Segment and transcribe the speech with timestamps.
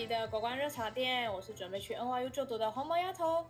[0.00, 3.44] 集的国光热茶店，我是准备去 NYU 就读的黄毛丫头。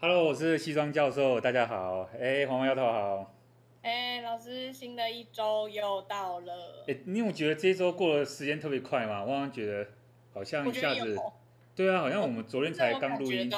[0.00, 2.08] Hello，我是西装教授，大家好。
[2.14, 3.32] 哎、欸，黄毛丫头好。
[3.80, 6.84] 哎、欸，老师，新的一周又到了。
[6.88, 9.22] 哎、欸，你有觉得这一周过的时间特别快吗？
[9.22, 9.86] 我好像觉得
[10.32, 11.16] 好像一下子。
[11.76, 13.48] 对啊，好像我们昨天才刚录音。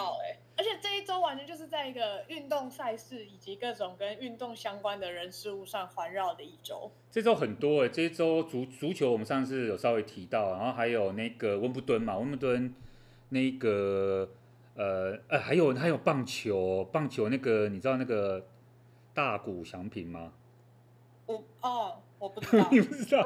[0.58, 6.90] 而且这一周完全就是在一个运动赛事以及各种跟运动相关的人事物上环绕的一周。
[7.10, 12.74] 这周很多哎、欸，这一周足足球我们上次有稍微提到，然后还有那个温布敦嘛，温布敦
[13.28, 14.30] 那个
[14.74, 18.46] 呃呃，还有还有棒球，棒球那个你知道那个
[19.12, 20.32] 大谷翔平吗？
[21.26, 23.22] 我哦，我不知道， 你不知道？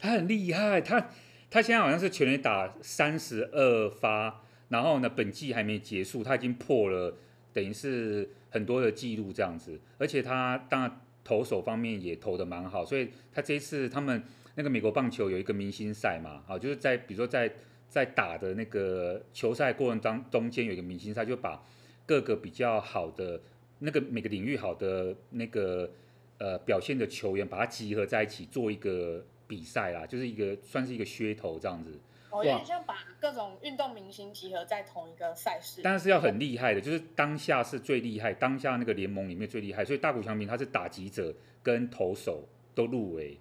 [0.00, 1.08] 他很厉害，他
[1.48, 4.42] 他现在好像是全垒打三十二发。
[4.70, 7.14] 然后呢，本季还没结束，他已经破了，
[7.52, 9.78] 等于是很多的记录这样子。
[9.98, 14.22] 而且他当然投手方面也投得蛮好，所以他这一次他们
[14.54, 17.52] 那个美国棒球有一个明星赛嘛，啊，就是在比如说在
[17.88, 21.62] 在打的那个球赛过程当中间有一个明星赛，就把
[22.06, 23.40] 各个比较好的
[23.80, 25.90] 那个每个领域好的那个
[26.38, 31.98] 呃表现的球员，把它集合在一起做一个比赛啦，就是一个算是一个噱头这样子。
[32.30, 43.36] 哦，有点像把各种运动明星集合在同一个赛事，但是要很厉害的，就是当下是最厉害，当下那个联盟里面最厉害，所以大谷翔平他是打击者跟投手都入围，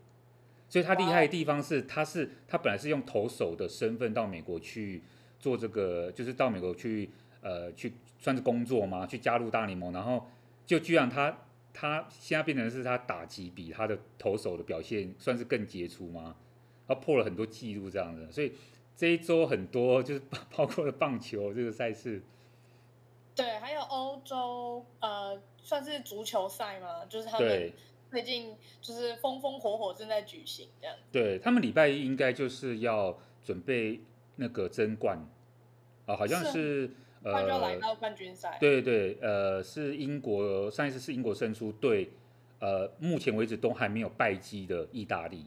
[0.67, 5.03] 所以他厉害的地方是，他是他本来是用投手的身份到美国去
[5.39, 10.27] 做这个，就是到美国去呃去算是工作嘛，去加入大联盟，然后
[10.65, 11.37] 就居然他
[11.73, 16.35] 他现在变成是他打击比他的投手的表现算是更杰出吗？
[16.87, 18.51] 他破了很多记录这样子，所以。
[18.99, 20.21] 这一周很多，就是
[20.53, 22.21] 包括了棒球这个赛事，
[23.33, 27.71] 对，还有欧洲，呃，算是足球赛嘛，就是他们
[28.11, 30.93] 最近就是风风火火正在举行这样。
[31.13, 34.01] 对，他们礼拜一应该就是要准备
[34.35, 35.17] 那个争冠
[36.05, 36.91] 啊、呃，好像是，是
[37.23, 38.57] 呃，就要来到冠军赛。
[38.59, 42.11] 对对，呃，是英国上一次是英国胜出对，
[42.59, 45.45] 呃，目前为止都还没有败绩的意大利。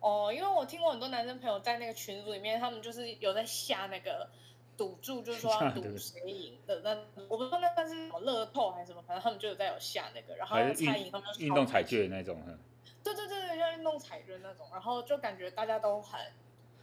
[0.00, 4.28] 哦，因为我听过很多男生朋友在那个群组里面，他们就是有在下那个
[4.76, 6.80] 赌注，就是说要赌谁赢的。
[6.84, 6.96] 那
[7.28, 12.40] 我不知道那算是什么乐透还是什么，反正他们就有在有下那个，然后猜赢他们就运动彩券那种。
[13.02, 16.20] 对对对对，像运动彩券那种，然后就感觉大家都很，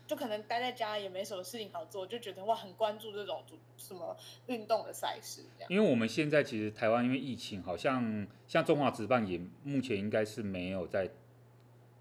[0.06, 3.44] 就可能待在家也没什么事情好做，就觉得哇很关注这种
[3.78, 5.72] 什么运动的赛事这样。
[5.72, 11.10] 因为我们现在其实台湾因为疫情，好像像中华职棒也目前应该是没有在。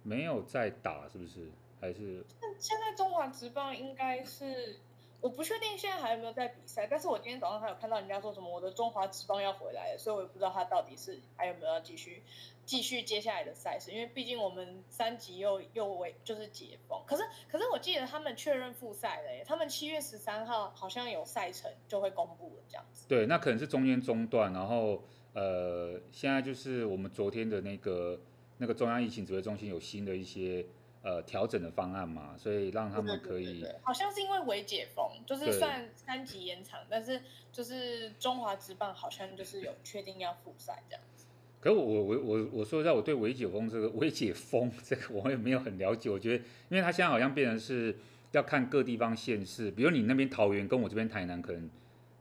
[0.04, 1.50] 没有在打，是不是？
[1.80, 2.24] 还是？
[2.58, 4.76] 现在中华职棒应该是，
[5.20, 6.86] 我不确定现在还有没有在比赛。
[6.86, 12.22] 但是我今天早上还有看到人家说什么，我的中华职棒要回来了，所以我也不知道他到底是还有没有要继续
[12.64, 13.90] 继续接下来的赛事。
[13.90, 23.06] 因为毕竟我们三级又又为就是解封，可是可是我记得他们确认复赛了耶，他们七月十三号好像有赛程就会公布了这样子。
[23.08, 25.02] 对，那可能是中间中断，然后
[25.34, 28.18] 呃，现在就是我们昨天的那个。
[28.64, 30.64] 那个中央疫情指挥中心有新的一些
[31.02, 37.20] 呃调整的方案嘛，所以让他们可以，对对对对，好像是因为微解封，就是算三级延长，但是
[37.52, 41.26] 就是中华职棒好像就是有确定要复赛这样子。
[41.60, 47.94] 可是我我我我我说一下，我对微解封这个微解封这个我也没有很了解，我觉得因为他现在好像变成是
[48.32, 51.68] 要看各地方县市，比如你那边桃园跟我这边台南，可能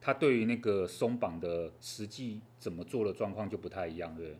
[0.01, 4.35] 他对于那个松绑的实际怎么做的状况就不太一样，对。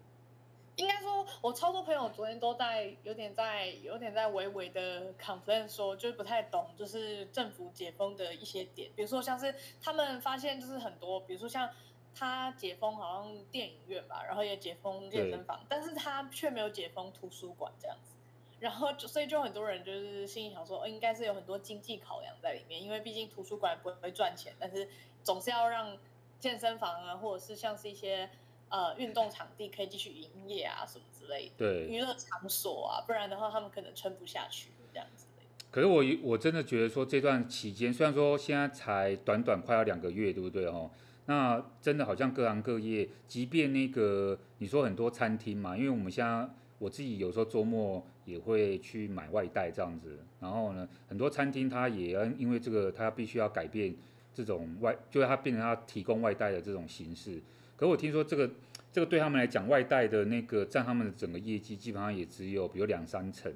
[0.76, 11.70] 应该说，我超多朋友昨天都在有点在有点在微微的 complain 说，就是不太懂，就是政府解封的一些点，比如说像是他们发现就是很多，比如说像
[12.16, 18.16] 他解封好像电影院吧，然后也解封健身房，但是他却没有解封图书馆这样子，
[18.60, 24.90] 然后就所以就很多人就是心里想说，哦，应该是有很多经济考量在里面，因为毕竟图书馆不会赚钱，但是
[25.22, 25.96] 总是要让
[26.40, 28.28] 健身房啊，或者是像是一些。
[28.74, 31.52] 呃，运动场地可以继续营业啊，什么之类的。
[31.60, 35.28] 对，娱乐场所啊，不然的话他们可能撑不下去这样子。
[35.70, 40.90] 可是我我真的觉得说这段期间，虽然说现在才短短快要两个月，对不对哦？
[41.28, 46.50] 那真的好像各行各业，即便那个你说很多餐厅嘛，因为我们现在
[46.80, 53.96] 我自己有时候周末也会去买外带这样子，然后呢，很多餐厅它也要因为这个，它必须要改变
[54.34, 57.40] 这种外，就是它变成它提供外带的这种形式。
[57.76, 58.50] 可我听说这个，
[58.92, 63.52] 这个对他们来讲，外带的那个占他们的整个业绩基本上也只有比如两三成，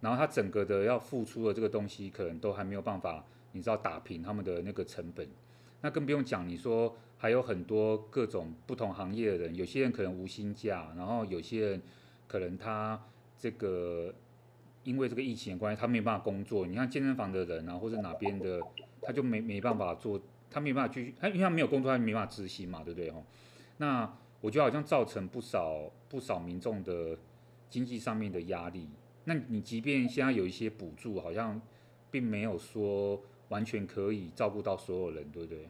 [0.00, 5.28] 然后他整个的要付出的这个东西，可能都还没有办法，你知道打平他们的那个成本。
[5.80, 11.82] 那更不用讲，你说还有很多各种不同行业的人，有些人可能无薪假，然后有些人
[12.26, 13.00] 可能他
[13.36, 14.14] 这个
[14.84, 16.66] 因为这个疫情的关系，他没办法工作。
[16.66, 18.60] 你看健身房的人啊，或者哪边的，
[19.02, 20.20] 他就没没办法做，
[20.50, 23.12] 他没办法继续，他因为他没有工作，他没办法执行嘛，对不对？
[23.78, 27.18] 那我觉得好像造成不少不少民众的
[27.68, 28.88] 经济上面的压力。
[29.24, 31.60] 那你即便现在有一些补助，好像
[32.10, 35.68] 并没有说完全可以照顾到所有人，对不对？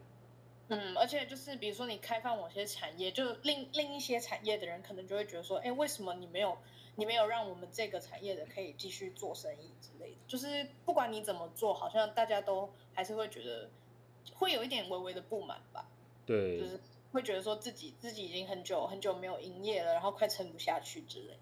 [0.69, 6.59] 嗯，而且就是比如说你开放某些产业，就另另一些产业的人可能就会觉得说，哎，为什么你没有
[6.97, 10.17] 你没有让我们这个产业的可以继续做生意之类的？
[10.27, 13.71] 就是不管你怎么做，好像大家都还是会觉得
[14.35, 15.87] 会有一点微微的不满吧？
[16.27, 16.79] 对，就是
[17.13, 21.39] 会觉得说自己自己已经很久很久没有营业了，然后快撑不下去之类的。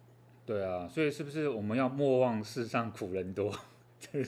[0.47, 3.53] 对啊，所以是不是我们要莫忘世上苦人多？
[3.99, 4.23] 真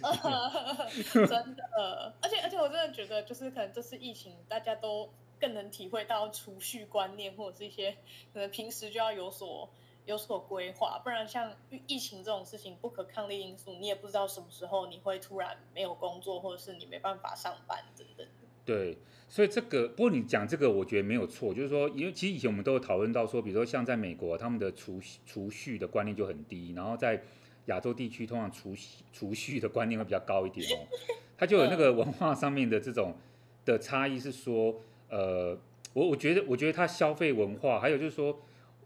[1.54, 5.08] 的，而且而且我真的觉得，就是可能这次疫情，大家都
[5.38, 7.92] 更能体会到储蓄观念，或者是一些
[8.32, 9.68] 可能平时就要有所
[10.06, 11.54] 有所规划，不然像
[11.86, 18.26] 疫情这种事情，不可抗力因素，你也不知道什么时候你会突然没有工作，或者是你没办法上班等等。
[18.68, 18.98] 对，
[19.30, 27.22] 所以这个，不过你讲这个，我觉得没有错，就是说，因为其实以前我们都有讨论到说，比如说像在美国，他们的储储蓄的观念就很低，然后在
[27.64, 30.84] 亚洲地区，通常储蓄储蓄的观念会比较高一点哦。
[31.38, 33.16] 它就有那个文化上面的这种
[33.64, 35.58] 的差异，是说，呃，
[35.94, 38.38] 我我觉得，我觉得它消费文化，还有就是说，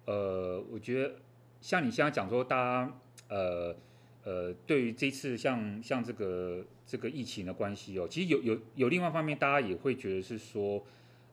[0.05, 1.17] 呃，我觉得
[1.61, 3.75] 像你现在讲说，大家，呃。
[4.25, 10.85] 呃，对于这次像像这个这个疫情的关系哦，其实有有有另外一方面，大家也会觉得是说，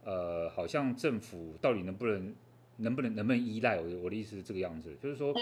[0.03, 2.33] 呃，好像政府到底能不能
[2.77, 3.79] 能不能能不能依赖？
[3.79, 5.33] 我我的意思是这个样子，就是说，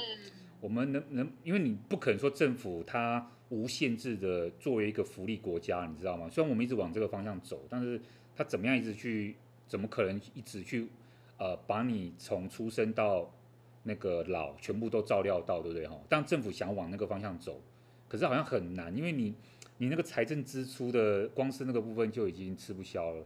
[0.60, 6.28] 我们能能，因为你不可能说政府它无限制的作为一个福利国家，你知道吗？
[6.30, 8.02] 虽然我们一直往这个方向走，但是
[8.36, 9.36] 它怎么样一直去，
[9.68, 10.88] 怎么可能一直去
[11.38, 13.32] 呃把你从出生到
[13.84, 15.98] 那个老全部都照料到，对不对哈？
[16.10, 17.62] 当政府想往那个方向走，
[18.08, 19.34] 可是好像很难，因为你
[19.78, 23.26] 你那个财政支出的光是那个部分就已经吃不消了。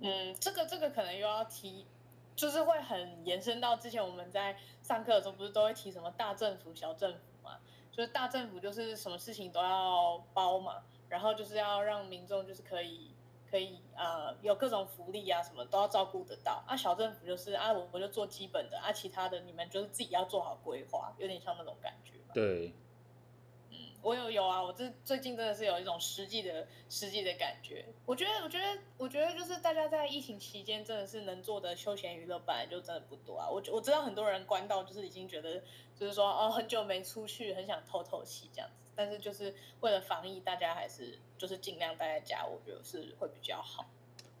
[0.00, 1.86] 嗯，这个这个可能又要提，
[2.34, 7.58] 就是会很延伸到之前我们在上课的时候，不是都会提什么大政府、小政府嘛？
[7.90, 13.12] 就是大政府就是什么事情都要包嘛，然后就是要让民众就是可以。
[13.50, 16.76] 可以啊，有各种福利啊，什么都要照顾得到啊。
[16.76, 22.12] 小政府就是啊，我我就做基本的啊，其他的你们就是自己要做好规划，有点像那种感觉。
[22.32, 22.72] 对，嗯，
[24.02, 27.84] 我有有啊，我这最近真的是有一种实际的实际的感觉。
[28.06, 33.48] 我觉得，我觉得，我觉得就是大家在疫情期间真的是能做的休闲娱乐本来就真的不多啊。
[33.48, 35.62] 我我知道很多人关到就是已经觉得
[35.94, 38.90] 就是说哦，很久没出去，很想透透气这样子。
[38.96, 43.86] 但是就是为了防疫，大家还是就是尽量待在家，我觉得是会比较好。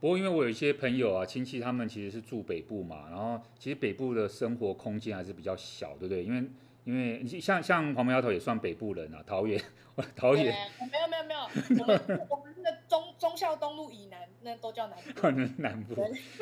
[0.00, 6.24] 不过因为我有一些朋友啊，亲戚他们其实是住北部嘛，然后其实北部的生活空间还是比较小，对不对？
[6.24, 6.48] 因为
[6.84, 9.60] 因为像像黄毛丫头也算北部人啊，桃园，
[10.16, 10.54] 桃园。
[10.80, 11.40] 没有没有没有，
[11.82, 15.12] 我们我们那个忠忠孝东路以南，那都叫南部。
[15.14, 15.94] 可能南部，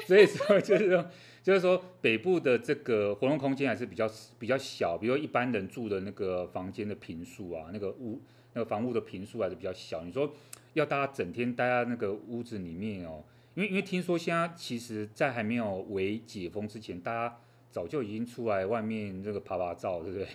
[0.07, 1.05] 所以说就是说。
[1.41, 4.07] 就是说，北部的这个活动空间还是比较
[4.39, 8.21] 比较小，比如说一般人住的那个房间的平数啊，那个屋
[8.53, 10.05] 那个房屋的平数还是比较小。
[10.05, 10.31] 你说
[10.75, 13.25] 要大家整天待在那个屋子里面哦，
[13.55, 17.37] 因为因为听说现在其实，在还没有微解封之前，大家
[17.71, 20.29] 早就已经出来外面这个趴趴走，对不对？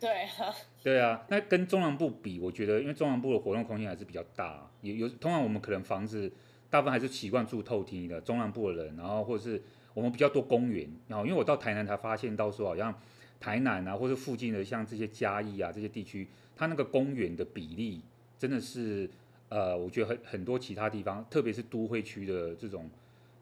[0.00, 0.54] 对啊。
[0.82, 6.32] 对啊，那跟中南部比，我觉得因为中南部的活动空间还是比较大，有有通常我们可能房子
[6.70, 9.62] 大部分还是习惯住透厅的，中南部的人，然后或者是。
[9.94, 12.94] 我们比较多公园，然后因为我到台南才发现，到时候好像
[13.40, 18.00] 台南啊，或者附近的像这些嘉义啊这些地区，它那个公园的比例
[18.38, 19.10] 真的是，
[19.48, 22.88] 呃，我觉得很很多其他地方，特别是都会区的这种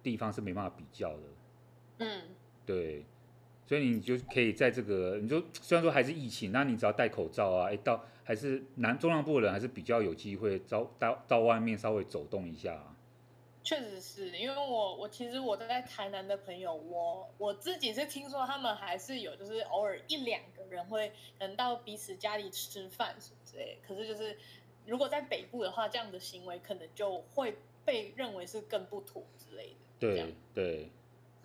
[0.03, 1.23] 地方是没办法比较的。
[1.99, 2.23] 嗯，
[2.65, 3.05] 对，
[3.67, 12.97] 所以你就可以在这个，你就虽然说还是疫情，那你只要戴口罩啊，哎，到还是南中南部的人还是比较有机会到到到外面稍微走动一下啊。
[13.65, 23.79] 确实是因为我我其实我在台南的朋友，我我自己是听说他们还是有，就是偶尔一两个人会能到彼此家里吃饭什么之类。
[23.85, 24.39] 可是就是
[24.87, 29.75] 如果在北部的话，这样的行为可能就会被认为是更不妥之类的。
[29.99, 30.89] 对对。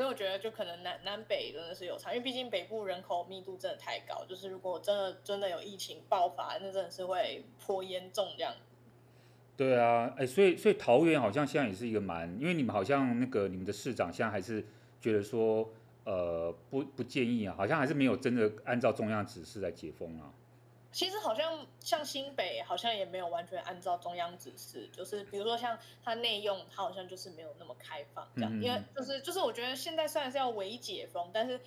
[0.01, 8.51] 所以我觉得就可能南南北真的是有差，因为毕竟北部人口密度真的太高，就是如果真的真的有疫情爆发，那真的是会颇严重这样。
[9.55, 14.65] 对啊，哎、所以所以桃园好像现在也是一个蛮，因为你们好像那个你们的市长现在还是
[15.00, 15.70] 觉得说，
[16.03, 20.34] 呃，不不建议啊，好像还是没有真的按照中央指示来解封啊。
[20.91, 31.60] 其实好像像新北好像也没有完全按照中央指示，就是比如说像它内用，它好像就是没有那么开放这样，嗯、因为就是就是我觉得现在虽然是要微解封，但是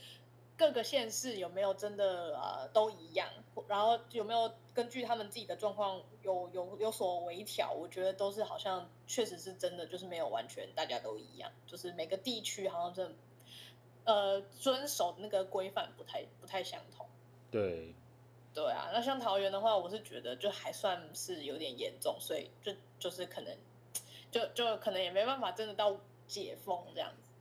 [0.57, 3.29] 各个县市有没有真的呃都一样，
[3.67, 7.73] 然后有没有根据他们自己的状况有有有所微调？
[7.73, 13.15] 我觉得都是好像确实是真的，就是没有完全大家都一样，就是每个地区好像真的
[14.05, 17.07] 呃遵守那个规范不太不太相同。
[17.51, 17.95] 对，
[18.55, 23.53] 对啊，那像桃园的话，我是觉得就还算是有点严重，所以就就是可能
[24.31, 27.33] 就就可能也没办法真的到解封这样子。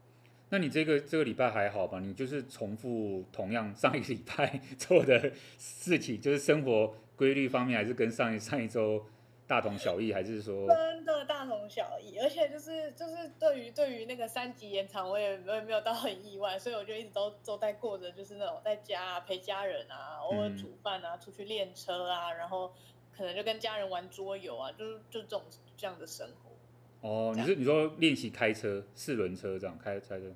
[0.49, 1.99] 那你这个这个礼拜还好吧？
[1.99, 9.05] 你就是重复同样上一个礼拜 做的事情，就是生活规律方面，还是跟上一上一周
[9.47, 12.17] 大同小异，还是说真的大同小异？
[12.19, 22.73] 而且就是就是对于对于那个三级延长，我也我也没有到很意外，所以我就一直都都在过着就是那种在家啊，陪家人啊，偶尔煮饭啊，出去练车啊，然后
[23.15, 25.43] 可能就跟家人玩桌游啊，就是就这种
[25.75, 27.07] 这样的生活。
[27.07, 30.33] 哦，你是你说练习开车四轮车这样开开车？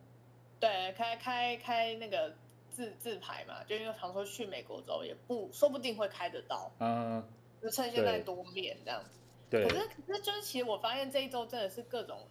[0.60, 2.36] 对，开开开那个
[2.70, 7.24] 自自排嘛，就因为常说去美国之后也不说不定会开得到，嗯，
[7.62, 9.20] 就趁现在多练这样子。
[9.50, 9.68] 对。
[9.68, 12.28] 可是可是就是其实我发现这一周真的是各种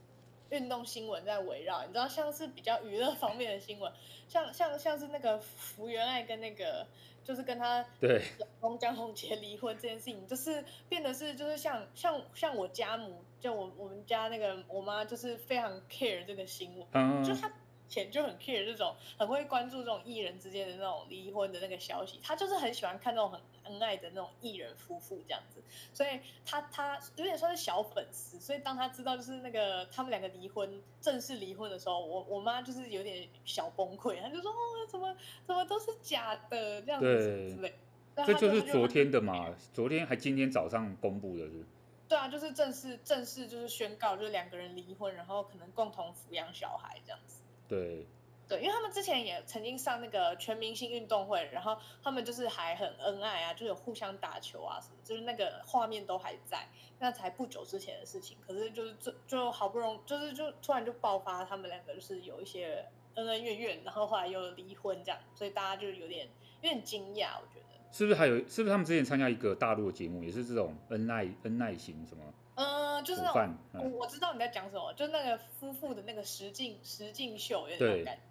[0.50, 3.92] 运动新闻在围绕，你知道像是比较娱乐方面的新闻，
[4.28, 6.86] 像像像是那个福原爱跟那个。
[7.26, 17.52] 就是跟他对老公江宏杰离婚这件事情，就是变得是就是像像像我家母，就我我们家那个我妈就是非常 care 这个新闻，嗯，就她。
[17.88, 37.08] 前就很 care 这种，很会关注这种艺人之间的那种离婚的那个消息，他就是很喜欢看那种很恩爱的那种艺人夫妇这样子，所以他他有点算是小粉丝，所以当他知道就是那个他们两个离婚正式离婚的时候，我我妈就是有点小崩溃，她就说哦，怎么怎么都是假的这样子
[37.50, 37.74] 之类，
[38.16, 41.64] 这就是昨天的嘛，昨天还今天早上公布的是，
[42.08, 47.42] 对啊，就是正式正式就是宣告就是两个人离婚，然后可能共同抚养小孩这样子。
[47.68, 48.06] 对，
[48.48, 56.66] 对，因为他们之前也曾经上那个全明星运动会，然后他们就是还很恩爱啊，就有互相打球啊什么，就是那个画面都还在，
[57.00, 58.36] 那才不久之前的事情。
[58.46, 66.28] 可是就是就就好不容易，就是就突然就爆发，他们两个就是有一些恩恩怨怨，然后后来又离婚这样，所以大家就有点
[66.60, 67.66] 有点惊讶，我觉得。
[67.92, 68.36] 是不是还有？
[68.46, 72.22] 是不是他们之前参加一个大陆的节目，也是这种恩爱恩爱型什么？
[72.56, 78.22] 嗯，就是那种，嗯、我知道你在讲什么，就那个夫妇的那个实境实境秀有点感觉，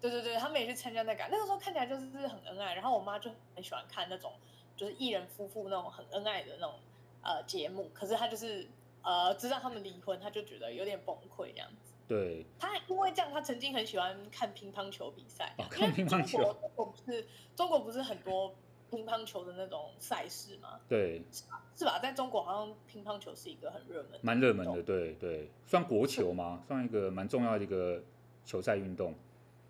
[0.00, 4.32] 对对对，他们也去参加那个，那个时候看起来就是很恩爱，然后我妈就很喜欢看那种
[4.76, 6.74] 就是艺人夫妇那种很恩爱的那种
[7.22, 8.66] 呃节目，可是她就是
[9.02, 11.92] 呃知道他们离婚，她就觉得有点崩溃这样子。
[12.08, 18.54] 对，她因为这样，她曾经很喜欢看乒乓球比赛，哦、看乒乓球，中国不是中国不是很多。
[18.88, 20.78] 乒乓球的那种赛事吗？
[20.88, 21.20] 对，
[21.74, 21.98] 是吧？
[21.98, 26.62] 在中国好像乒乓球是一个很热门，蛮热门的，对对，算国球吗？
[26.68, 28.00] 算一个蛮重要的一个
[28.44, 29.12] 球赛运动。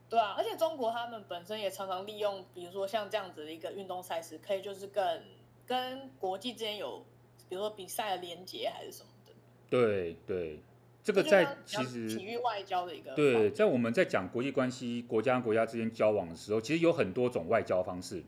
[0.09, 5.23] 对啊，而且中国他们本身也常常利用，比如说像这样子的一个运动赛事，可以就是跟
[5.67, 7.05] 跟国际之间有，
[7.49, 9.33] 比如说比赛的连接还是什么的。
[9.69, 10.61] 对对，
[11.03, 18.23] 这个在其实体育外交的一个对，在我们在讲国际关系、国家跟国家之间交往的时候，其实有很多种外交方式。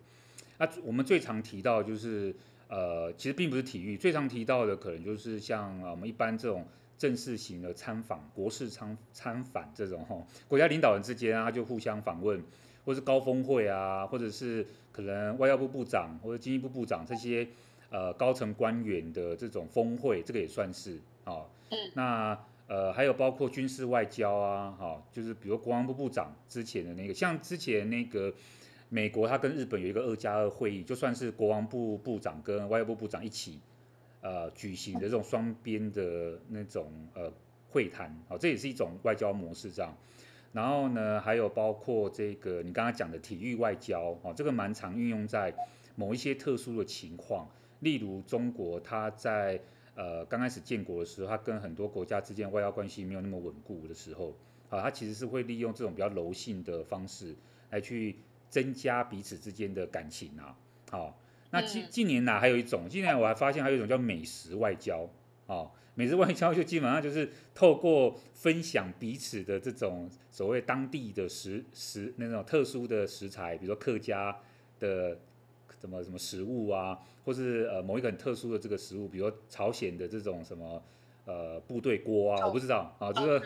[0.59, 2.35] 那、啊、我们最常提到就是，
[2.67, 6.67] 呃，其实并不是体育，最常提到的可能就是像我们一般这种
[6.99, 12.43] 正式型的参访、国事参参访这种哈，国家领导人之间啊就互相访问，
[12.85, 17.49] 或是高峰会啊，或者是可能外交部部长或者经济部部长这些
[17.91, 21.47] 呃高层官员的这种峰会，这个也算是啊。
[21.71, 21.79] 嗯。
[21.95, 28.35] 那呃还有包括军事外交啊，哈，就是比如国防部部长之前的那个，像之前那个。
[28.91, 33.61] 美国他跟日本有一个二加二会议，就算是国防部部长跟外交部部长一起，
[34.29, 37.33] 呃举行的这种双边的那种呃
[37.71, 39.97] 会谈，哦，这也是一种外交模式这样。
[40.53, 45.55] 然后呢，还有包括这个你刚刚讲的体育外交，哦，这个蛮常运用在
[45.97, 47.49] 某一些特殊的情况，
[47.81, 49.59] 例如中国他在
[49.95, 54.35] 呃刚开始建国的时候，他跟很多国家之间外交关系没有那么稳固的时候，
[54.69, 57.35] 啊，他其实是会利用这种比较柔性的方式
[57.71, 58.17] 来去。
[58.51, 60.57] 增加彼此之间的感情啊，
[60.91, 61.21] 好、
[61.51, 65.09] 那近近年来还有一种，近年来我还发现还有一种叫美食外交，
[65.47, 74.37] 哦，美食外交就基本上就是透过分享彼此的这种所谓当地的食食那种特殊的食材，比如说客家
[74.79, 75.19] 的
[75.81, 80.83] 什么什么食物啊，或是呃某一个很特殊的这个食物，比如说朝鲜的这种什么
[81.25, 83.43] 呃部队锅啊，我不知道啊，这个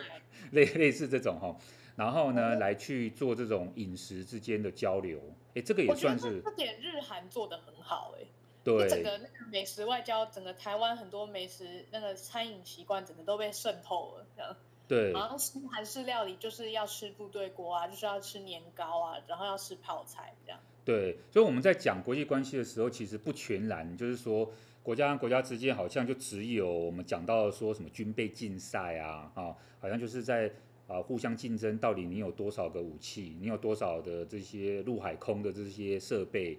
[0.51, 1.47] 类类似这种哈。
[1.47, 1.55] 哦
[1.95, 5.21] 然后呢，来去做这种饮食之间的交流，
[5.55, 6.41] 哎，这个也算是。
[6.41, 8.25] 这点日韩做的很好，哎，
[8.63, 14.55] 对，整个那个美食外交，整个台湾很多美食那个餐饮习惯，整个都被渗透了，这样。
[14.85, 20.59] 对，好像吃韩式料理就是要吃部队锅啊，就是要吃年糕啊，然后要吃泡菜这样。
[20.83, 24.51] 对，所以我们在讲国际关系的时候，其实不全然就是说
[24.83, 30.51] 国家跟国家之间好像就只有我们讲到说什么军备竞赛啊啊，好像就是在
[30.87, 36.57] 啊互相竞争，到底你有多少个武器，你有多少的这些陆海空的这些设备，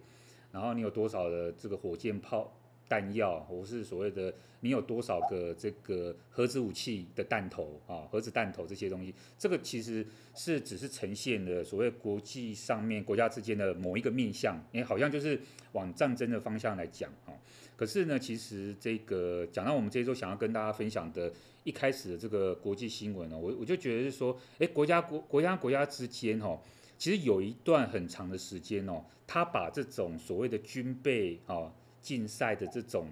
[0.51, 2.53] 然后你有多少的这个火箭炮。
[2.89, 15.41] 弹药，或是所谓的你有多少个这个核子武器的弹头啊，核子弹头这些东西，这个其实是只是呈现了所谓国际上面国家之间的某一个面向，哎，好像就是
[15.73, 17.33] 往战争的方向来讲啊。
[17.77, 21.33] 可是呢，其实这个讲到我们这一周想要跟大家分享的，
[21.65, 26.61] 一开始的这个国际新闻呢，我我就觉得是说，哎，国家国国家国家之间哈，
[26.97, 31.73] 其实有一段很长的时间哦，他把这种所谓的军备啊。
[32.05, 33.09] 竞赛的这种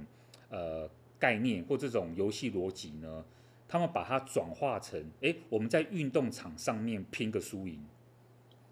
[0.50, 0.87] 呃
[1.18, 3.25] 概念或这种游戏逻辑呢，
[3.66, 7.82] 他们把它转化成，哎，我们在运动场上面拼个输赢。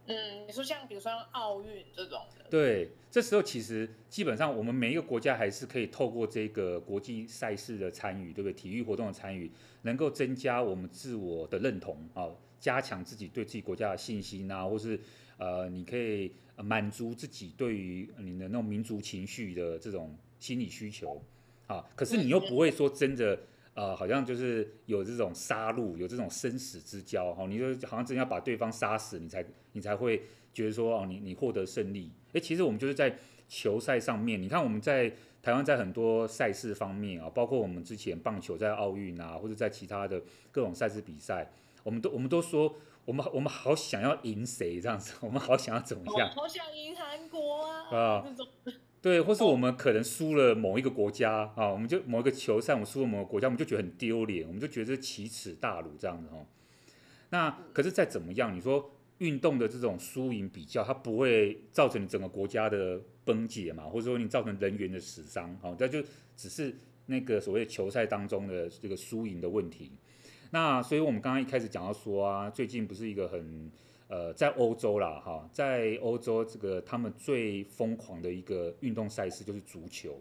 [0.07, 2.45] 嗯，你说像比如说像奥运这种的。
[2.51, 8.53] 对，这时候其实基本上我们每一个国家还是可以透过这个国际赛事的参与，对不对？
[8.53, 9.51] 体育活动的参与，
[9.83, 15.01] 能够增加我们自我的认同啊，加强自己对自己国家的信心啊，或是
[15.39, 16.33] 呃，你可以。
[16.63, 21.23] 满足自己对于你的那种民族情绪的这种心理需求，
[21.67, 23.39] 啊，可是你又不会说真的，
[23.75, 32.11] 呃，好像就是有这种杀戮，有这种生死之交，哈，你就好像真的要把对方杀死，你才你才会觉得说，哦，你你获得胜利。
[32.33, 35.11] 诶，其实我们就是在球赛上面，你看我们在
[35.43, 41.51] 台湾在很多赛事方面啊，包括我们之前棒球在奥运啊，或者在其他的各种赛事比赛，
[41.83, 42.75] 我们都我们都说。
[43.05, 46.31] 我们我们好想要赢谁这样子， 我们好想要怎么样？
[46.31, 47.97] 好想赢韩国啊！
[47.97, 48.37] 啊，
[49.03, 56.47] 对，或是我们可能输了某一个国家啊，我们就某一个球赛，我们输了某个国家，我们就觉得很丢脸，我们就觉得是奇耻大辱这样子哦。
[57.31, 66.03] 那可是再怎么样，你说运动的这种输赢比较，它不会造成你整个国家的崩解嘛，或者说你造成人员的死伤啊，那就
[66.37, 69.91] 只是那个所谓球赛当中的这个输赢的问题。
[70.53, 73.71] 那所以，我们刚刚一开始讲到说啊，最近不是一个很
[74.09, 80.21] 呃，在欧洲啦，哈，在欧洲这个他们最疯狂的一个运动赛事就是足球。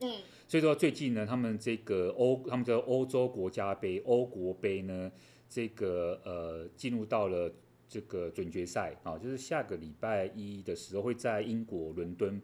[0.00, 0.12] 嗯，
[0.46, 5.10] 所以说最近呢，他们这个欧，他们叫欧洲国家杯、欧国杯呢，
[5.48, 7.50] 这个呃，进入到了
[7.88, 12.38] 这个准决赛啊，就是下个礼拜一的时候会在英国伦敦。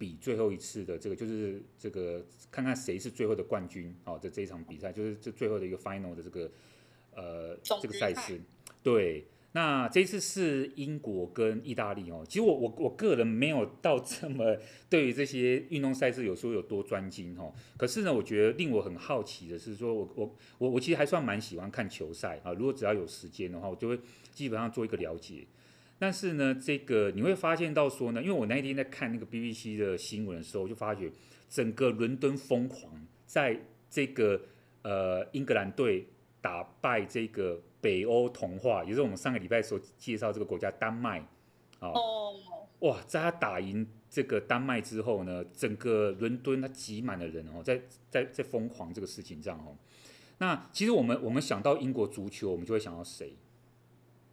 [0.00, 6.50] 比最后一次的这个就是这个看看谁是最后的冠军哦，这这一场比赛就是这最后的一个 final 的这个
[7.14, 8.40] 呃这个赛事，
[8.82, 14.56] 对，那这一次是英国跟意大利哦，其实我我我个人没有到这么
[14.88, 24.00] 对于这些运动赛事有时候有多专精哦，可是呢，我觉得令我很好奇的是说我我我我其实还算蛮喜欢看球赛啊，如果只要有时间的话，我就会
[24.32, 25.46] 基本上做一个了解。
[26.00, 31.12] 但是呢，这个你会发现到说呢，因为我那一天在看那个 BBC 的新闻的时候，就发觉
[31.50, 33.60] 整个伦敦疯狂，在
[33.90, 34.40] 这个
[34.80, 36.06] 呃英格兰队
[36.40, 41.22] 打败这个北欧童话，也是我们上个礼拜所介绍这个国家丹麦，
[41.80, 42.34] 哦，
[42.78, 49.76] 哇，在他打赢这个丹麦之后呢，整个伦敦他挤满了人哦，在在在疯狂这个事情上哦。
[50.38, 53.36] 那其实我们我们想到英国足球，我们就会想到谁？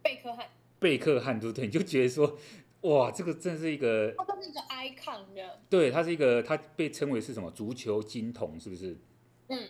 [0.02, 0.46] 贝克汉。
[0.78, 1.66] 贝克汉，对不对？
[1.66, 2.38] 你就觉得说，
[2.82, 8.96] 哇，这个真是一个，他是一个 icon 的，对，他是一个，他被称为是什么足球金童，是不是？
[9.48, 9.68] 嗯，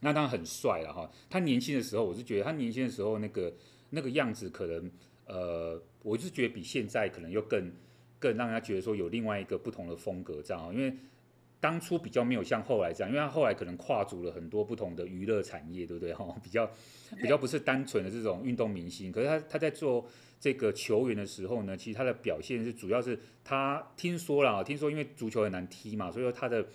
[0.00, 1.10] 那当然很帅了哈。
[1.28, 3.52] 他年轻的时候，我是觉得他年轻的时候那个
[3.90, 4.90] 那个样子，可能
[5.26, 7.70] 呃，我是觉得比现在可能又更
[8.18, 10.96] 更让人家觉得说有另外一个不同的风格这样，因为
[11.60, 16.14] 当初比较没有像后来这样，因为他后来可能跨足了很多不同的娱乐产业，对不对？
[16.14, 16.70] 哈，比较
[17.20, 20.08] 比较不是单纯的这种运动明星，可是他他在做。
[20.38, 26.66] 这个球员的时候呢，其实他的表现是主要是他听说了，听说因为足球很难踢嘛，所以说他的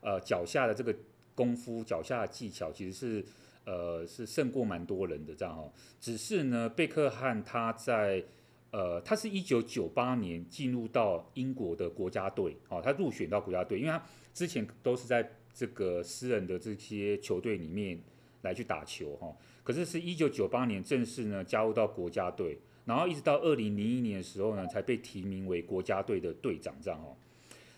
[0.00, 0.94] 呃脚下的这个
[1.34, 3.24] 功夫、脚下的技巧其实是
[3.64, 5.72] 呃是胜过蛮多人的这样哦。
[5.98, 8.22] 只是呢，贝克汉他在
[8.70, 14.00] 呃他是一九九八年进入到英国的国家队哦，他入选到国家队，因为他
[14.34, 17.98] 之前都是在这个私人的这些球队里面
[18.42, 19.34] 来去打球哈。
[19.64, 22.60] 可是是一九九八年正式呢加入到国家队。
[22.86, 27.14] 然后一直到二零零一年的时候呢，才被提名为国家队的队长这样哦。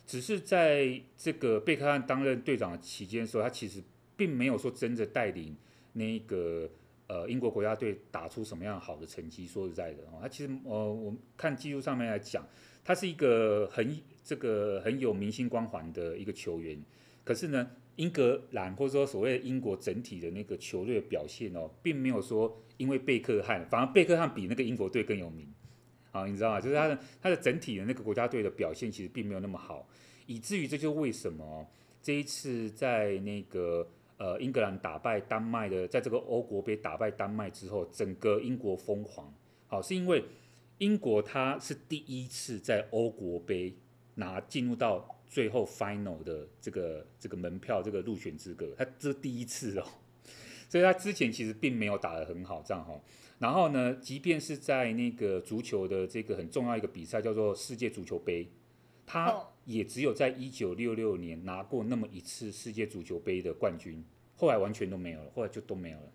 [0.06, 3.82] 只是在这个贝克汉担任队长的期间的时候，他其实
[4.16, 5.56] 并没有说真的带领
[5.94, 6.70] 那个
[7.08, 9.46] 呃英国国家队打出什么样好的成绩。
[9.46, 12.46] 说实在的哦，他其实呃我们看技术上面来讲，
[12.84, 16.82] 他是一个很这个很有明星光环的一个球员。
[17.24, 25.52] 可是呢，英格兰或者说所谓的英国整体的那个球队的表现哦，并没有说因为贝克汉，反而贝克汉比那个英国队更有名，
[26.12, 26.60] 啊，你知道吗？
[26.60, 29.88] 就是他的他的整体的那个国家队的表现其实并没有那么好，
[30.26, 31.66] 以至于这就是为什么
[32.00, 33.84] 这一次在那个
[34.16, 39.34] 呃英格兰打败丹麦的，在这个欧国杯打败丹麦之后，整个英国疯狂，
[39.66, 40.22] 好，是因为
[40.78, 43.74] 英国他是第一次在欧国杯
[44.14, 45.16] 拿进入到。
[45.28, 49.84] 最后 final 的这个这个门票，这个入选资格，他这是第一次哦，
[50.68, 53.00] 所以他之前其实并没有打得很好，这样哈。
[53.38, 58.48] 然后呢，即便是在那个足球的这个很重要一个比赛，叫做世界足球杯，
[59.06, 64.04] 他也只有在一九六六年拿过那么一次世界足球杯的冠军，
[64.36, 66.12] 后来完全都没有了，后来就都没有了。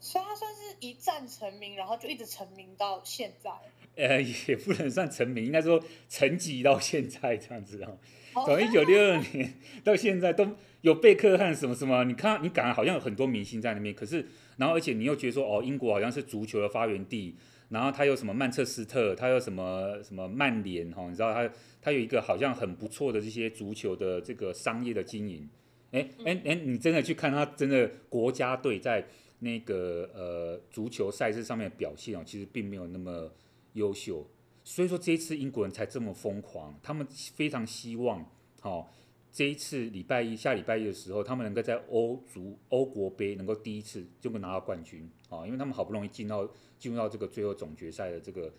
[0.00, 3.50] 所以他算是一战成名，然后就一直成名到现在。
[3.94, 7.98] 呃，也不能算成名，应该说沉寂到现在这样子哦。
[8.46, 9.52] 从一九六二年
[9.84, 14.24] 到现在都有贝克汉什么什么，你看你感觉好像有很多明星在那边，可是
[14.56, 17.36] 然后而且你又觉得说哦，英国好像是足球的发源地，
[17.68, 21.52] 然后他有什么曼彻斯特，他有什么什么曼联哈，你知道他
[21.82, 25.46] 他有一个好像很不错的这些足球的这个商业的经营。
[25.90, 29.06] 哎哎哎，你真的去看他真的国家队在
[29.40, 33.30] 那个呃足球赛事上面的表现哦，其实并没有那么。
[33.74, 34.26] 优秀，
[34.64, 38.24] 所以说这一次英国人才这么疯狂，他们非常希望，
[38.60, 38.88] 好、哦，
[39.32, 48.52] 这一次礼拜一下礼拜一的时候，他们能够在欧足欧国杯能够第一次就能拿到冠军，啊、哦，因为他们好不容易进到进入到这个最后总决赛的这个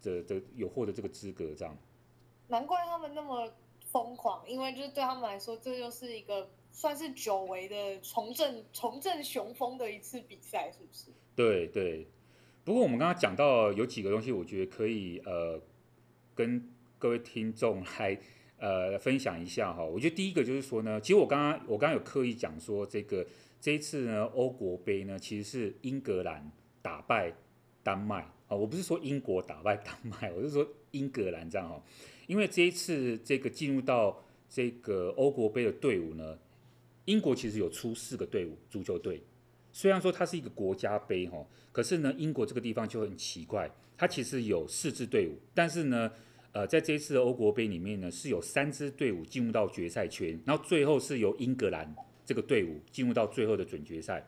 [0.00, 1.76] 这这有获得这个资格，这样。
[2.48, 3.52] 难怪他们那么
[3.90, 11.10] 疯狂，因为就是对他们来说，这就是一个算是久违的重振重振雄风的一次比赛，是不是？
[11.34, 12.06] 对对。
[12.66, 15.62] 不过我们刚刚讲到有几个东西，我觉得可以呃
[16.34, 18.18] 跟各位听众来
[18.58, 19.84] 呃分享一下哈。
[19.84, 23.24] 我觉得第一个就是说呢，其实我刚刚我刚刚有刻意讲说，这个
[23.60, 26.50] 这一次呢欧国杯呢其实是英格兰
[26.82, 27.32] 打败
[27.84, 31.80] 丹麦啊，我不是说英国打败丹麦，我是说英格兰这样哈。
[32.26, 36.36] 因为这一次这个进入到这个欧国杯的队伍呢，
[37.04, 39.22] 英国其实有出四个队伍足球队。
[39.76, 46.10] 虽然说它是一个国家杯哈，可是呢，英国这个地方就很奇怪，它其实有四支队伍，但是呢，
[46.52, 54.26] 呃，在这一次的欧国杯里面呢，是有三支队伍进入到决赛圈，然后最后是由英格兰这个队伍进入到最后的准决赛。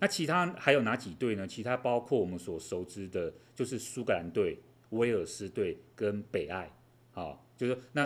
[0.00, 1.46] 那其他还有哪几队呢？
[1.46, 4.58] 其他包括我们所熟知的，就是苏格兰队、
[4.90, 6.68] 威尔斯队跟北爱，
[7.12, 8.04] 好，就是那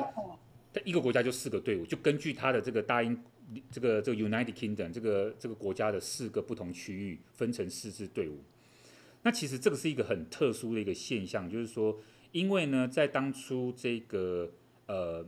[0.85, 3.19] 一个国家就四个队伍，就根据他的这个大英。
[3.71, 8.39] 这个这个 United Kingdom 这个这个国家的四个不同区域分成四支队伍，
[9.23, 11.99] 那其实这个是一个很特殊的一个现象，就是说，
[12.33, 14.51] 因为呢，在当初这个
[14.87, 15.27] 呃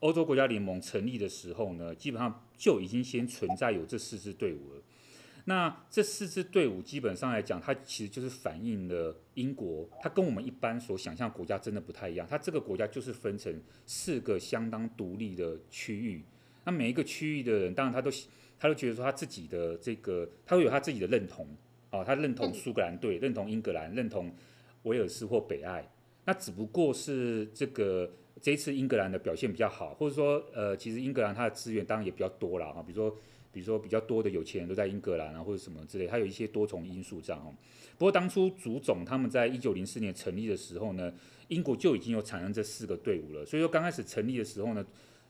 [0.00, 4.82] 欧洲国家联盟成立的时候呢，基本上就已经先存在有这四支队伍了。
[5.44, 16.22] 那这四支队伍基本上来讲，它其实就是反映了英国，它跟我们一般所想象国家真的不太一样，它这个国家就是分成四个相当独立的区域。
[16.68, 18.10] 那每一个区域的人，当然他都
[18.60, 21.48] 他都觉得说他自己的这个，他会有他自己的认同
[21.90, 24.30] 哦，他认同苏格兰队，认同英格兰，认同
[24.82, 25.90] 威尔斯或北爱。
[26.26, 33.16] 那只不过是这个这一次英格兰的表现比较好，或者说呃，其实英格兰它的资源当然也比较多了哈，比如说
[33.50, 37.50] 比如说比较多的有钱人都在英格兰啊，或者什么之类，它有一些多重因素这样哈。
[37.96, 41.10] 不过当初足总他们在一九零四年成立的时候呢，
[41.46, 44.84] 英国就已经有产生这四个队伍了，所以说刚开始成立的时候呢。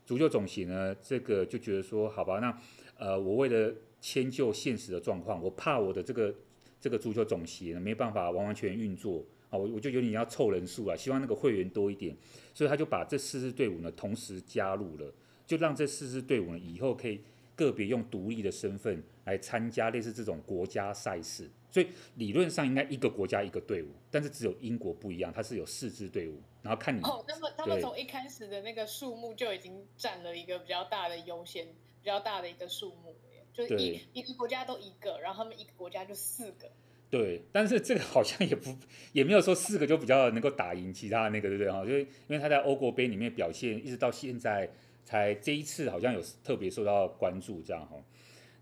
[0.08, 2.58] 足球总协呢，这个就觉得说，好吧，那
[2.96, 6.34] 呃，我为了迁就现实的状况，我怕我的这个
[6.80, 12.16] 这个足球总协呢没办法完完全全运作啊，我我就有点要凑人数啊，希望那个会员多一点，
[12.54, 15.12] 所以他就把这四支队伍呢同时加入了，
[15.46, 17.20] 就让这四支队伍呢以后可以
[17.54, 21.50] 个别用独立的身份来参加类似这种国家赛事。
[21.70, 33.14] 所以理论上应该一个国家一个队伍，但是只有英国不一样，它是有四支队伍，然后看你哦，那么他们从一开始的那个数目就已经占了一个比较大的优先，比较大的一个数目，
[33.52, 36.70] 就是一一个国家都一个，然后他们一个国家就四个。
[37.10, 38.74] 对，但是这个好像也不
[39.12, 41.84] 也没有说四个就比较能够打赢其他的那个，对不对哈？
[41.84, 44.70] 就是因为他在欧国杯里面表现，一直到现在
[45.04, 47.96] 才这一次好像有特别受到关注，这样哈。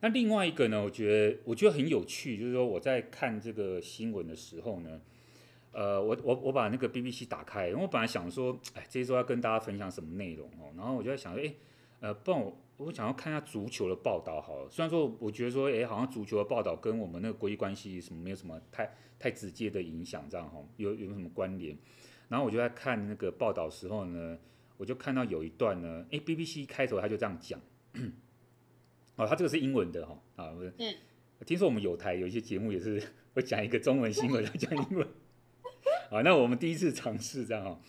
[0.07, 5.01] 那另外一个呢，我觉得我觉得很有趣，就是说我在看这个新闻的时候呢，
[5.73, 11.53] 呃，我我我把那个 BBC 打开，因为我本来想说，哎，这一周要跟大家分享什么内容哦，然后我就在想说，哎，
[11.99, 14.71] 呃，不然我我想要看一下足球的报道好了。
[14.71, 18.89] 虽然说我觉得说，哎，好像足球的报道跟我们那个国际关系什么没有什么太
[19.19, 21.77] 太直接的影响，这样哈，有有什么关联？
[22.29, 24.39] 然后我就在看那个报道时候呢，
[24.77, 27.61] 我就看到有一段呢，哎，BBC 开头他就这样讲。
[29.17, 30.95] 哦，它这个是英文的哈啊，不是，嗯，
[31.45, 33.03] 听说我们有台有一些节目也是
[33.35, 35.07] 会讲一个中文新闻来讲英文，
[36.11, 37.81] 啊，那我们第一次尝试这样哈，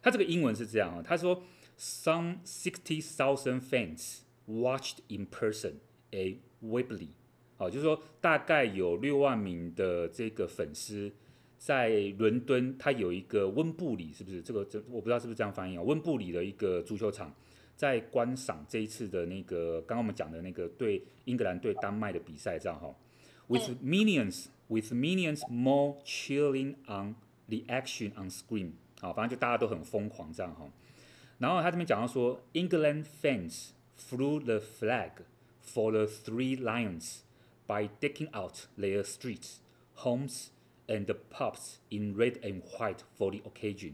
[0.00, 1.42] 他这个英文是这样啊，他说
[1.78, 5.74] Some sixty thousand fans watched in person
[6.10, 7.08] at Wembley，
[7.56, 11.12] 好，就是说大概有六万名的这个粉丝。
[11.58, 14.62] 在伦敦，它有一个温布里，是不是这个？
[14.66, 15.82] 这我不知道是不是这样翻译啊？
[15.82, 17.34] 温布里的一个足球场，
[17.75, 22.95] 在观赏这一次的那个刚刚我们讲的那个对英格兰对丹麦的比赛，这样哈。
[23.47, 27.15] With millions, with millions more cheering on
[27.47, 30.71] the action on screen，好，反正就大家都很疯狂这样哈。
[31.39, 35.11] 然后他这边讲到说，England fans flew the flag
[35.63, 37.19] for the three lions
[37.67, 39.57] by decking out their streets,
[39.95, 40.47] homes.
[40.87, 43.93] And the pubs in red and white for the occasion，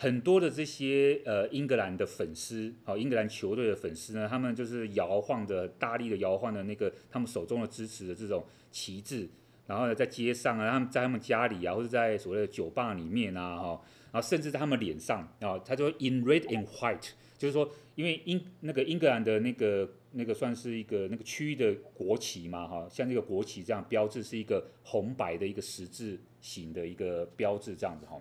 [0.00, 9.28] 很多的这些呃英格兰的粉丝，好，英格兰球队的粉丝呢，他们就是摇晃的，大力的摇晃的那个他们手中的支持的这种旗帜，
[9.66, 13.82] 然后呢在街上啊，他们在他们家里啊，或者在所谓的酒吧里面啊，哈，
[14.12, 19.90] 然后甚至在他们脸上啊，他就 in red and white，就是说因为英那个英格兰的那个。
[20.12, 28.18] 那个算是一个那个区域的国旗嘛，哈，像这个国旗这样标志是一个红白的一个十字形的一个标志这样子哈。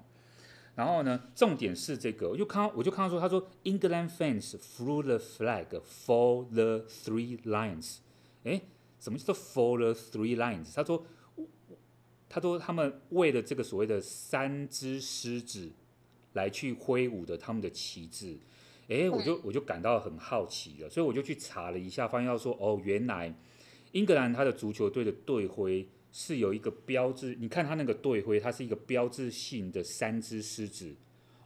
[0.77, 7.97] 然后呢，重点是这个，我就看我就看到说，他说 England fans flew the flag for the three lions。
[8.43, 8.61] 诶，
[8.99, 10.75] 什么叫做 for the three lions？
[10.75, 11.03] 他说，
[12.29, 15.71] 他说他们为了这个所谓的三只狮子
[16.33, 18.37] 来去挥舞的他们的旗帜。
[18.89, 23.35] 诶，我就我就感到很好奇了，所以我就去查了一下，发现到说，哦，原来
[23.93, 30.95] 英格兰他的足球队的队徽是有一个标志，你看它那个队徽，它是一个标志性的三只狮子，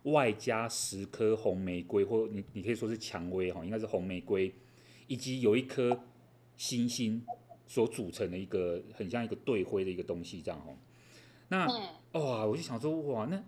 [0.04, 4.56] 外加十颗红玫瑰，或你你可以说是蔷薇哈，应该是红玫瑰，
[5.08, 6.06] 以及有一颗
[6.56, 7.22] 星星
[7.68, 10.74] 所组成的一个很像一个队徽的一个东西这样哈。
[11.50, 11.68] 那
[12.14, 13.44] 哇，我就想说，哇，那。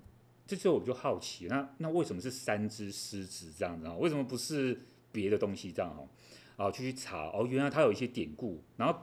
[0.45, 3.95] 这时候我就好奇，那那为什么是三只狮子这样子啊？
[3.95, 4.77] 为什么不是
[5.09, 6.65] 别的东西这样哈？
[6.65, 8.61] 啊，就去查哦，原来它有一些典故。
[8.75, 8.99] 然后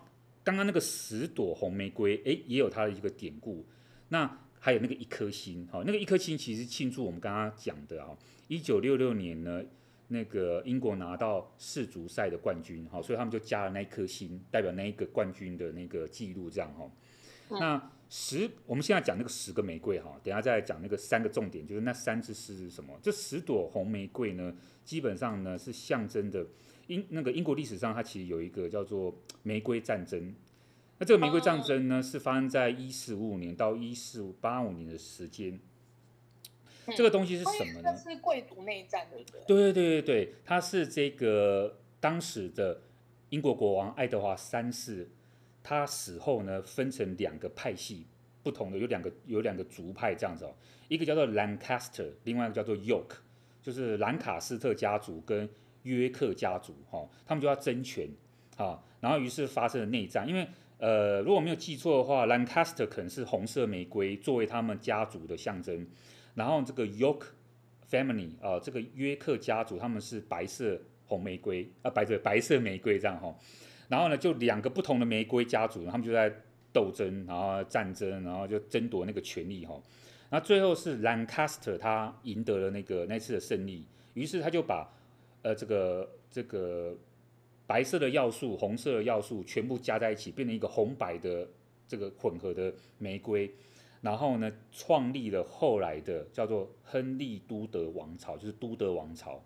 [0.51, 3.65] 刚刚那个十朵红玫瑰，诶，也有它的一个典故。
[4.09, 8.11] 那还有那个一颗星，哈，那个一颗星其实庆祝我们刚刚讲的啊，
[8.49, 9.63] 一九六六年呢，
[10.09, 16.91] 那个英国拿到世足赛的冠军，哈，所以他们就加了那一颗星，代表那一个冠军的那个记录这样哈。
[17.49, 22.99] 那十，我们现在讲那个十个玫瑰哈，等下再来讲那个三个重点，就是那三只狮子是什么？
[23.01, 24.53] 这十朵红玫瑰呢，
[24.85, 26.45] 基本上呢是象征的
[26.90, 30.35] 英那个英国历史上，它其实有一个叫做玫瑰战争。
[30.98, 35.59] 那这个玫瑰战争呢，是发生在一四五五年到一四八五年的时间。
[36.96, 37.96] 这个东西是什么呢？
[37.96, 39.40] 是贵族内战，对不对？
[39.46, 42.81] 对对对对对，它是这个当时的
[43.29, 45.09] 英国国王爱德华三世。
[45.62, 48.07] 他死后呢，分成两个派系，
[48.42, 50.55] 不同的有两个有两个族派这样子哦，
[50.88, 53.16] 一个叫做 Lancaster，另外一个叫做 York，
[53.62, 55.46] 就是兰卡斯特家族跟
[55.83, 58.09] 约克家族哈，他们就要争权
[58.57, 60.47] 啊，然后于是发生了内战，因为
[60.79, 65.87] 呃如果没有记错的话，Lancaster 可能是红色玫瑰作为他们家族的象征，
[66.35, 67.23] 然后这个 York
[67.90, 73.35] family 啊，这个约克家族他们是白色红玫瑰啊，白色白色玫瑰这样哈。
[73.88, 76.33] 然后呢，就两个不同的玫瑰家族，他们就在
[76.73, 79.75] 斗争，然后战争，然后就争夺那个权力哈。
[80.29, 84.88] 然后最后是兰卡斯特他赢得了那个那次的胜利，于是他就把
[85.42, 86.96] 呃这个这个
[87.66, 91.48] 白色的要素、红色的要素全部加在一起，变成一个红白的
[91.87, 93.50] 这个混合的玫瑰。
[94.03, 99.44] 然后呢，创立了后来的叫做亨利都德王朝，就是都德王朝。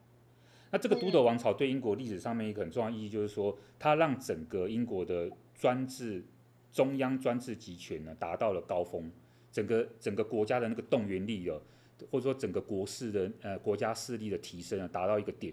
[0.71, 6.25] 那这个都德王朝对英国历史上面一个很重要意义，就是说，它让整个英国的专制
[6.73, 9.11] 中央专制集权呢达到了高峰，
[9.51, 11.61] 整个整个国家的那个动员力哦，
[12.11, 15.53] 或者说整个国势的呃国家势力的提升啊，达到一个点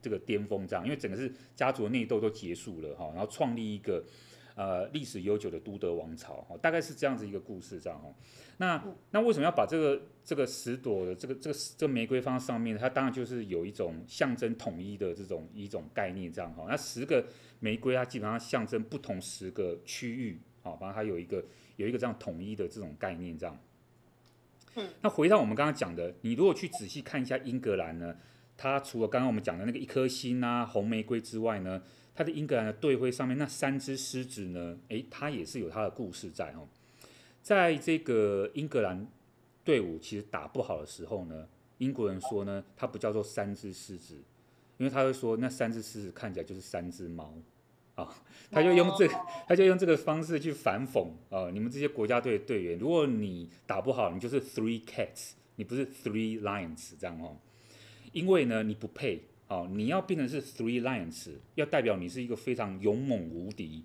[0.00, 4.04] 这个巅峰这样，因为整个是家族的内斗都结束了哈，然后创立一个。
[4.56, 8.12] 呃，历史悠久的都德王朝，哈，大概是这样子一个故事，这样哈。
[8.58, 12.76] 那那为什么要把这个这个十朵的这个这个这个玫瑰放在上面？
[12.76, 16.66] 它当然就是有一种象征统一的这种一种概念，这样哈。
[16.68, 17.24] 那十个
[17.60, 21.42] 玫瑰，它基本上象征不同十个区域，啊，反正它有一个
[21.76, 23.58] 有一个这样统一的这种概念，这样。
[24.74, 24.86] 嗯。
[25.00, 28.14] 那回到我们刚刚讲的，你如果去仔细看一下英格兰呢，
[28.62, 31.82] 它除了刚刚我们讲的那个一颗星啊，红玫瑰之外呢？
[32.14, 34.78] 它的英格兰的队徽上面那三只狮子呢？
[34.88, 36.68] 诶，它也是有它的故事在哦。
[37.40, 39.06] 在这个英格兰
[39.64, 44.16] 队伍其实打不好的时候呢，英国人说呢，它不叫做三只狮子，
[44.76, 47.32] 因为他会说那三只狮子看起来就是三只猫
[47.94, 48.14] 啊，
[48.52, 49.14] 他就用这个，
[49.48, 57.38] 他就用这个方式去反讽啊，你们这些国家队的队员，如果你打不好，你就是 three cats，你不是 three lions 这样哦，
[58.12, 63.84] 因为呢你不配啊，你要变成是 three lions，要代表你是一个非常勇猛无敌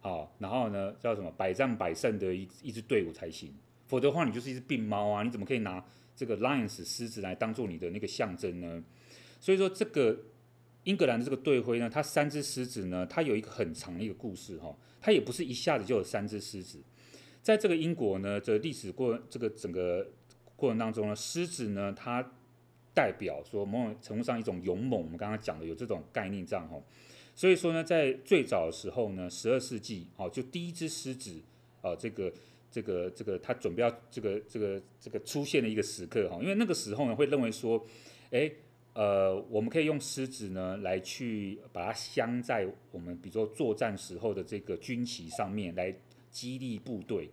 [0.00, 3.54] 啊，然后呢叫什么百战百胜的一一支队伍才行，
[3.86, 8.82] 否则的话你就是一只病猫啊，你怎么可以拿这个 lions 狮子来当做你的那个象征呢？
[9.40, 10.18] 所以说这个。
[10.84, 16.82] 英格兰的这个队徽呢，它三只狮子呢，它有一个很长的一个故事哈，它也不是一下子就有三只狮子，
[17.42, 20.10] 在这个英国呢，这历史过这个整个
[20.56, 22.32] 过程当中呢，狮子呢，它
[23.00, 26.78] 代表说某种程度上一种勇猛，我们刚刚讲的有这种概念这样哈，
[27.34, 31.40] 所以说呢，在最早的时候呢，十二世纪哦，就第一只狮子
[31.80, 32.30] 啊，这个
[32.70, 37.82] 这个这个它准备要这个这个这个出现的一个时刻哈，因为那个时候呢，会认为说，
[38.32, 38.52] 哎。
[38.92, 45.94] 呃，我们可以用狮子呢来去把它镶在我们比如说作战时候的这个军旗上面，来
[46.28, 47.30] 激励部队。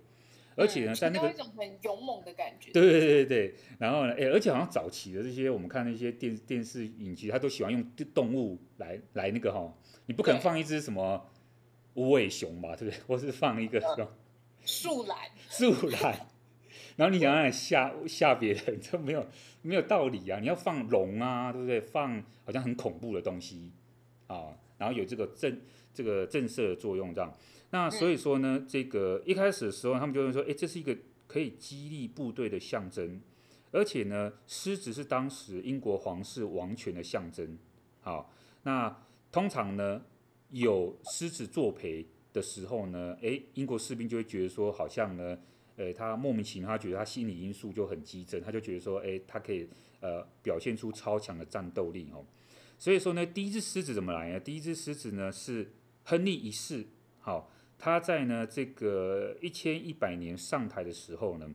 [0.58, 2.72] 而且呢，在那个一种很勇猛的感觉。
[2.72, 9.72] 对对对对，然后呢，哎，而且好像早期的这些我们看那些电电视影集，他都喜欢用动物来来那个哈，
[10.08, 11.24] 你不可能放一只什么
[11.94, 13.00] 无尾熊吧，对不对？
[13.08, 14.10] 或是放一个什么
[14.66, 15.18] 树懒。
[15.48, 16.28] 树懒。
[16.96, 19.24] 然后你想想吓吓别人，这没有
[19.62, 20.40] 没有道理啊！
[20.40, 21.80] 你要放龙啊，对不对？
[21.80, 23.72] 放好像很恐怖的东西
[24.26, 25.62] 啊，然后有这个震
[25.94, 27.32] 这个震慑的作用，这样。
[27.72, 33.22] 那所以说呢，这个一开始的时候，他们就会说，哎，这是一个可以激励部队的象征，
[33.72, 37.58] 而且呢，狮子是当时英国皇室王权的象征。
[38.02, 40.02] 好，那通常呢，
[40.52, 45.38] 有狮子作陪的时候呢，哎，英国士兵就会觉得说，好像呢。
[45.80, 52.26] 呃，他莫名其妙，他觉得他心理因素就很激增，他就觉得说，哎，他可以呃表现出超强的战斗力哦。
[52.80, 54.40] 所以说呢，第一只狮子怎么来呢？
[54.40, 55.72] 第一只狮子呢是
[56.06, 56.88] 亨利一世，
[57.20, 61.54] 好，他在呢这个一千一百年上台的时候呢，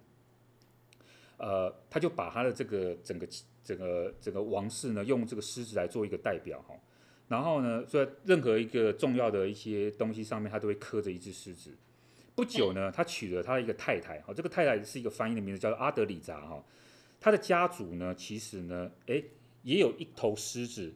[1.37, 3.29] 呃，他就把他的这个整个
[3.65, 6.75] 整个整个王室呢用这个狮子来做一个代表哈。
[7.29, 11.71] 然后呢，在任何一个重要的一些东西上面，他都会刻着一只狮子。
[12.35, 16.63] 不久呢，他娶了他的一个太太，哈，这个太太是一个翻译的名字，叫做阿德里扎，哈。
[17.21, 19.25] 他的家族呢，其实呢，诶，
[19.63, 20.93] 也有一头狮子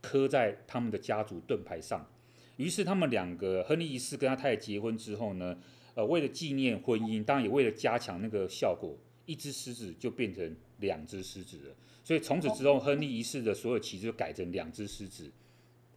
[0.00, 2.08] 刻在他们的家族盾牌上。
[2.56, 5.58] 于是他们两个，亨利一世跟他太太结婚之后呢，
[5.94, 11.74] 呃，为了纪念婚姻，当然也为了加强那个效果，一只狮子就变成两只狮子了。
[12.02, 15.30] 所以从此之后，亨利一世的所有旗就改成两只狮子。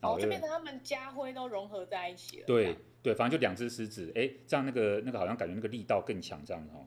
[0.02, 2.46] 哦，就变成他们家徽都融合在一起了。
[2.46, 2.76] 对。
[3.04, 6.86] 对，反正就两只狮子，哎，这样那个那个好像感觉那个力道更强，这样子哦。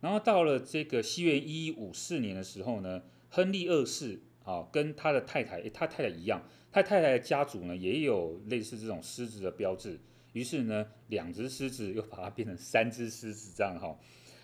[0.00, 10.00] 然后到了这个西元一一五四年的时候呢，亨利二世啊，跟他的太太，他太太一样，他太太的家族呢也有类似这种狮子的标志，
[10.32, 13.96] 于是呢，两只狮子又把它变成三只狮子这样哈。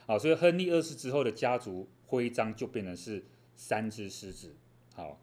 [0.06, 4.54] 好，所以亨利二世之后的家族徽章就变成是三只狮子。
[4.94, 5.20] 好，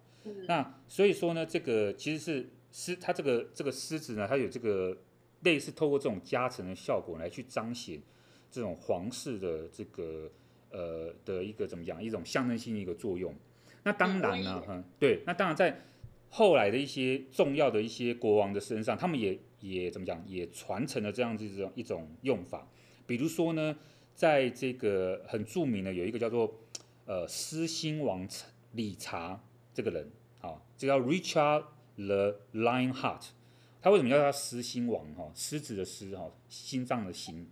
[0.48, 4.98] 那所以说呢，这个其实是狮，它这个这个狮子呢，它有这个。
[5.44, 8.02] 类似透过这种加成的效果来去彰显
[8.50, 10.32] 这种皇室的这个
[10.70, 13.36] 呃的一个怎么讲一种象征性的一个作用。
[13.84, 15.82] 那当然了，嗯，对，那当然在
[16.30, 22.68] 后来的一些重要的一些国王的身上，他们也也怎么讲也传承了这样子一种一种用法。
[23.06, 23.76] 比如说呢，
[24.16, 26.54] 在这个很著名的有一个叫做
[27.06, 28.28] 呃狮心王
[28.72, 29.44] 理查
[29.74, 31.66] 这个人，好，这叫 Richard
[31.98, 33.28] the Lionheart。
[33.82, 35.06] 他为什么叫他狮心王？
[35.14, 37.50] 哈，狮子的狮，哈，心脏的心。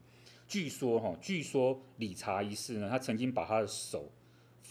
[0.48, 4.10] 据说，哈，据说理查一世呢，他曾经把他的手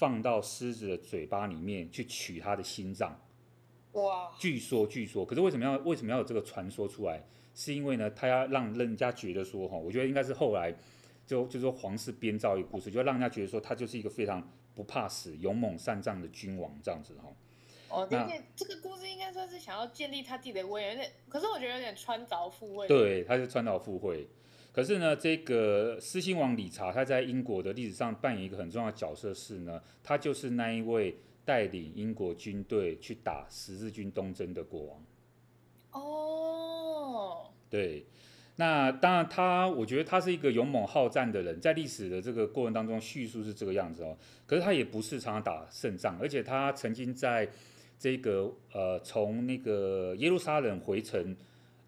[0.00, 3.20] 放到狮子的嘴巴里面去取它的心脏。
[3.92, 4.32] 哇！
[4.38, 7.22] 据说，据说，可是为什么要为什么要有这个传说出来？
[7.54, 10.74] 是因为呢，他要让人家觉得说，哈，我觉得应该是后来
[11.26, 17.30] 就就说皇室编造一个故事，就让人家觉得说他就是一个非常不怕死、勇猛善战的君王这样子，哈。
[17.90, 22.88] 哦，那这个故事应该算是想要建立他自己的威严，可是我觉得有点穿凿附会。
[22.88, 24.26] 对，他是穿凿附会。
[24.72, 35.04] 可是呢，这个狮心王理查他在英国的历史上扮演一个很重要的角色是呢，他就是那一位带领英国军队去打十字军东征的国王。
[35.92, 38.06] 哦，对，
[38.54, 44.16] 那当然他，我觉得他是一个勇猛好战的人，在历史的这个过程当中叙述是这个样子哦。
[44.46, 47.50] 可是他也不是常常打胜仗，而且他曾经在
[47.98, 51.36] 这个呃，从那个耶路撒冷回程，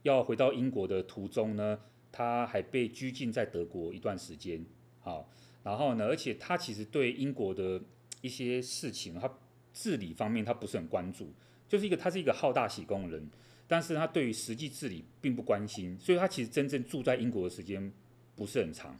[0.02, 1.78] 要回到英国的途中呢，
[2.12, 4.64] 他还被拘禁在德国一段时间。
[5.00, 5.28] 好，
[5.64, 7.82] 然后呢，而且他其实对英国的
[8.20, 9.28] 一些事情，他
[9.72, 11.32] 治理方面他不是很关注，
[11.66, 13.28] 就是一个他是一个好大喜功的人，
[13.66, 17.92] 但是他对于实际治理并不关心，所以他其实真正住在英国的时间
[18.36, 18.96] 不是很长。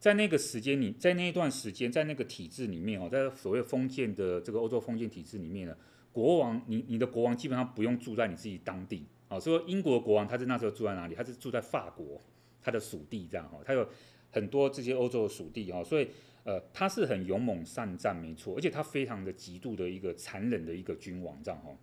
[0.00, 5.76] 在那个时间里，在那一段时间，在那个体制里面哦，在所谓封建的这个欧洲封建体制里面呢，
[6.12, 9.40] 国王，你你的国王基本上不用住在你自己当地啊。
[9.40, 11.16] 所以英国国王他在那时候住在哪里？
[11.16, 12.20] 他是住在法国，
[12.62, 13.88] 他的属地这样哈，他有
[14.30, 16.08] 很多这些欧洲的属地哈，所以
[16.44, 21.76] 呃，他是很勇猛善战没错，而且他非常的极度的一个残忍的一个君王这样哈。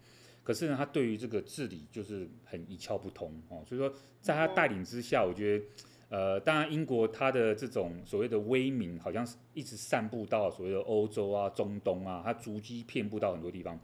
[0.44, 5.66] 可是呢，他对于这个治理就是很一窍不通哦，所以说在他带领之下，我觉得。
[6.08, 13.78] 呃，当然，英国它的这种所谓的威名，好像是一直散布到所谓的欧洲啊、中东啊，它足迹遍布到很多地方。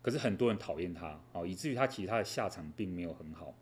[0.00, 3.52] 可是很多人讨厌他，哦，以至于他其实他的下场并没有很好。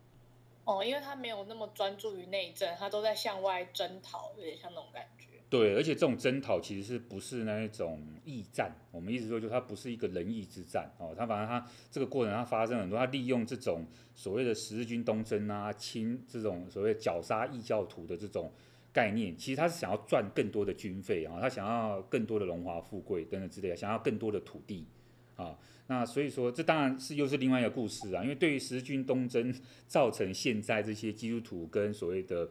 [0.65, 5.27] 哦，因为他没有那么专注于内政，他都在向外征讨，有点像那种感觉。
[5.49, 8.75] 对，而且这种征讨其实是不是那一种义战？
[8.89, 11.13] 我们意思说，就它不是一个仁义之战哦。
[11.15, 13.85] 他反正他这个过程，他发生很多，他利用这种
[14.15, 18.51] 所谓的十字军东征啊，清这种所谓绞杀异教徒的这种
[18.91, 24.87] 概念，其实他是想要赚更多的军费啊，他想要更多的荣华富贵等等之类的，想要更多的土地
[25.35, 25.57] 啊。
[25.87, 28.23] 那所以说，这当然是又是另外一个故事啊。
[28.23, 29.53] 因为对于十字军东征
[29.87, 32.49] 造成现在这些基督徒跟所谓的。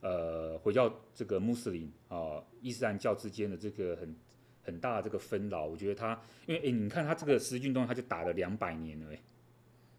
[0.00, 4.14] 呃，回教这个穆斯林啊，伊斯兰教之间的这个很
[4.62, 9.22] 很大的这个纷扰，我觉得他，因为哎，你看他这个十字军东征，他就打了两百年了，哎，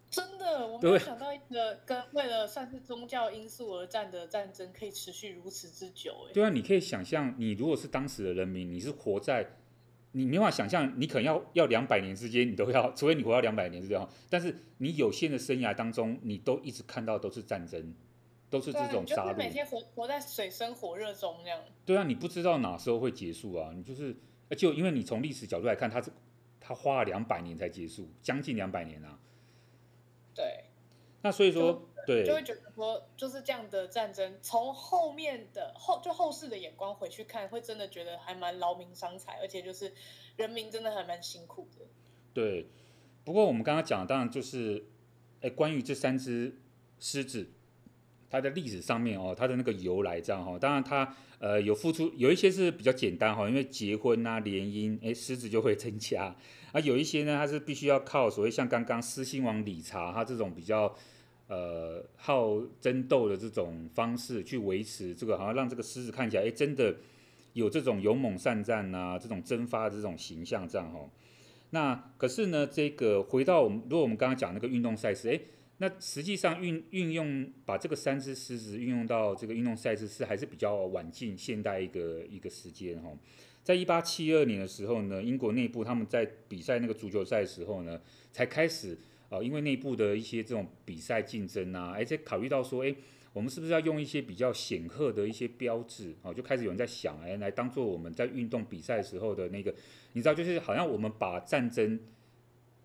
[0.08, 9.56] 真的，我没有想到一个跟为了算是宗教因素而战的战争可以持续如此之久，哎，对啊，你可以想象，你如果是当时的人民，你是活在，
[10.16, 17.94] 你没办法想象，你可能要要两百年之间，你都要，除非你活到两百年是这样，但是你有限的生涯当中，你都一直看到都是战争。
[18.48, 21.60] 都是这种杀戮，就是每天活活在水深火热中那样。
[21.84, 23.72] 对啊，你不知道哪时候会结束啊！
[23.74, 24.16] 你就是，
[24.56, 26.12] 就因为你从历史角度来看，它是
[26.60, 29.18] 它花了两百年才结束，将近两百年啊。
[30.32, 30.66] 对。
[31.22, 39.92] 那所以说，就对，就会觉得说，就是这样的战争，从后面的后就后世的眼光回去看，会真的觉得还蛮劳民伤财，而且就是
[40.36, 41.84] 人民真的还蛮辛苦的。
[42.32, 42.66] 对。
[43.24, 44.86] 不过我们刚刚讲的，当然就是，
[45.40, 46.60] 哎，关于这三只
[47.00, 47.50] 狮子。
[48.28, 56.34] 它的历史上面哦，它的那个由来这样哈，当然它呃有付出，有一些是比较简单哈，因为结婚啊联姻，哎狮子就会增加
[56.72, 60.92] 啊，有一些呢它是必须要靠所谓像刚刚狮心王理查他这种比较
[61.48, 66.96] 呃好争斗的这种方式去维持这个，好像让这个狮子看起来哎真的
[67.52, 71.08] 有这种勇猛善战啊，这种征发的这种形象这样哈。
[71.70, 75.40] 那可是呢，这个回到我们，如果我们刚刚讲那个运动赛事，哎。
[75.78, 83.12] 那实际上运运用把这个三只狮子运用到这个运动赛事是还是比较晚近现代一个一个时间哈，
[83.62, 88.00] 在一八七二年的时候呢，英国内部他们在比赛那个足球赛的时候呢，
[88.32, 88.96] 才开始
[89.28, 92.94] 啊，因为内部的一些这种比赛竞争啊，而且考虑到说，哎，
[93.32, 99.74] 我们是不是要用一些比较显赫的一些标志啊，就开始有人在想，哎，来当做我们在运动比赛时候的那个，
[100.12, 102.00] 你知道，就是好像我们把战争。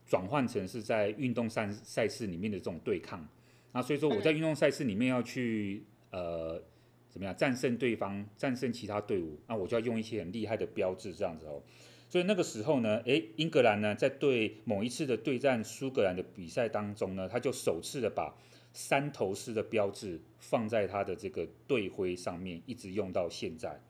[0.08, 3.26] 转换成是在运动赛赛事里面的这种对抗，
[3.72, 6.62] 那所以说我在运动赛事里面要去呃
[7.10, 11.64] 怎么样战胜对方，战胜其他队伍，那我就要用一些很厉害的标志这样子哦。
[12.12, 18.36] 所以那个时候呢，诶，英格兰呢在对某一次的对战苏格兰的比赛当中呢，他就首次的把
[18.74, 23.82] 三头狮的标志放在他的这个队徽上面，一直用到现在。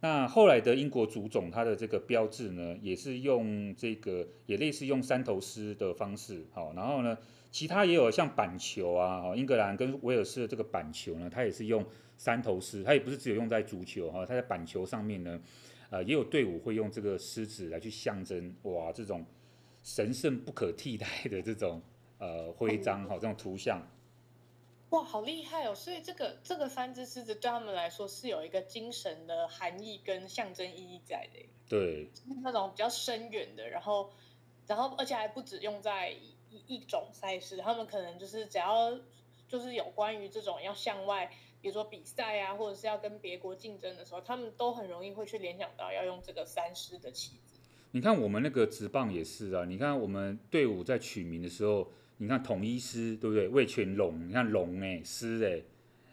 [0.00, 7.16] 那后来的英国足总，它的这个标志呢，也是用这个，也类似用三头狮的方式，好，然后呢，
[7.50, 11.82] 其他也有像板球啊，英格兰跟威尔士的这个板球呢，它也是用
[12.18, 15.40] 三头狮，它也不是只有用在足球哈，它在板球上面呢，
[15.90, 19.24] 呃，也有队伍会用这个狮子来去象征，哇，这种
[19.82, 21.80] 神圣不可替代的这种
[22.18, 23.86] 呃徽章哈，这种图像。
[24.90, 25.74] 哇，好厉害哦！
[25.74, 31.46] 所以这个这个三只狮子对他们来说是有一个精神的含义跟象征意义在的。
[31.68, 32.08] 对，
[32.42, 34.10] 那种比较深远的，然后
[34.66, 36.34] 然后而且还不止用在一
[36.66, 38.98] 一种赛事，他们可能就是只要
[39.46, 41.30] 就是有关于这种要向外，
[41.60, 47.60] 比如说比赛啊，或者是要跟别国竞争的时候，他们都很容易会去联想到要用这个三狮的旗子。
[47.92, 51.92] 你看我们那个职棒也是啊，你看我们队伍在取名的时候。
[52.20, 53.46] 你看统一狮对不对？
[53.46, 55.40] 魏全龙，你看龙哎，狮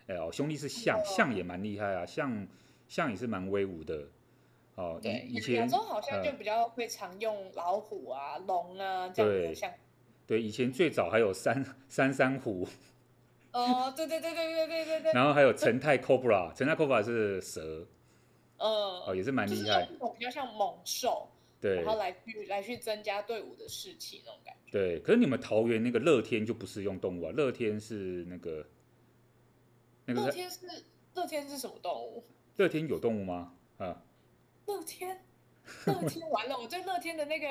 [0.08, 2.48] 哎，哎哦，兄弟是象，象也蛮厉害啊，象
[2.88, 4.08] 象也是蛮威武的。
[4.76, 9.74] 哦，对，以前亚洲好像就比较会常用老虎啊、龙啊这样的象。
[10.28, 12.68] 对，以前最早还有三三山虎。
[13.56, 15.14] 哦，对对对对对对对对。
[15.14, 17.88] 然后还有成泰 Cobra，成泰 Cobra 是蛇。
[18.58, 19.04] 呃。
[19.08, 19.86] 哦，也是蛮厉害。
[19.86, 21.30] 就是比较像猛兽。
[21.62, 24.72] 对，然后来去来去增加队伍的士气那种感觉。
[24.72, 28.64] 对，可是你们桃园那个乐天就不是用动物啊，乐天是那个
[30.06, 30.60] 那个乐天是
[31.16, 32.24] 乐天是什么动物？
[32.58, 33.54] 乐天有动物吗？
[33.78, 34.04] 啊，
[34.68, 35.24] 乐天，
[35.86, 37.48] 乐天完了， 我对乐天的那个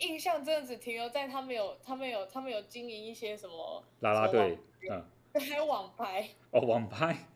[0.00, 4.58] 印象真的只停留在他们有他们有他们有经营一些什么啦啦队，
[4.90, 5.02] 嗯，
[5.40, 6.28] 还有网拍。
[6.50, 7.28] 哦，网拍，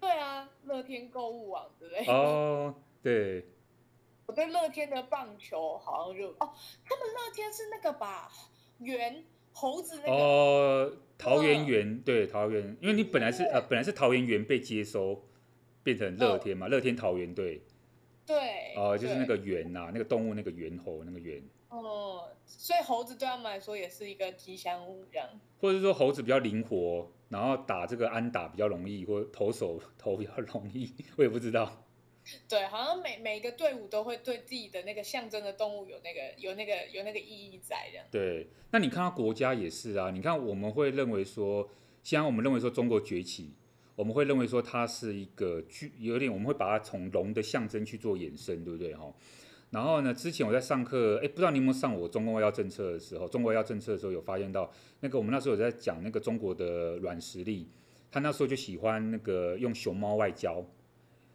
[0.00, 2.04] 对啊，乐天购物网对不对？
[2.06, 3.46] 哦，对。
[4.26, 6.50] 我对乐天的棒球好像就哦，
[6.82, 8.32] 他们乐天是那个吧，
[8.78, 9.22] 猿
[9.52, 10.12] 猴子那个？
[10.12, 15.22] 哦，桃园猿对桃园，因为你本来是呃本来是桃园猿被接收
[15.82, 17.62] 变成乐天嘛，乐、哦、天桃园队
[18.24, 25.28] 对哦、呃，就是那个猿呐、啊，那个动物那个猿猴那个猿哦，所以猴子对他们来说也是一个吉祥物这样，
[25.60, 31.84] 或者说猴子比较灵活，然后打这个安打比较容易，或投手 投比较容易，我也不知道。
[32.48, 38.06] 对，好像每每个队伍都会对自己的那个象征的动物有那个有那个有那个意义在这样。
[38.08, 41.68] 对，那你看到国家也是啊，你看我们会认为说，
[42.04, 43.52] 现在我们认为说中国崛起，
[43.96, 49.12] 我们会认为说它是一个具有点，我们会把它从龙的象征去做衍生，对不对哈？
[49.74, 54.70] 然后呢，之前我在上课，哎，不知道你有没有上我中共外交政策的时候，中国外交政策的时候有发现到，
[55.00, 57.68] 那个我们那时候有在讲那个中国的软实力，
[58.10, 60.64] 他那时候就喜欢那个用熊猫外交。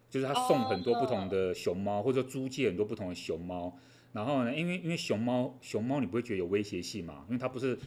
[0.08, 3.72] 就是他送很多不同的熊猫，oh, 或者说租借很多不同的熊猫，
[4.10, 7.24] 然后呢，因为因为熊猫熊猫你不会觉得有威胁性嘛？
[7.28, 7.78] 因为它不是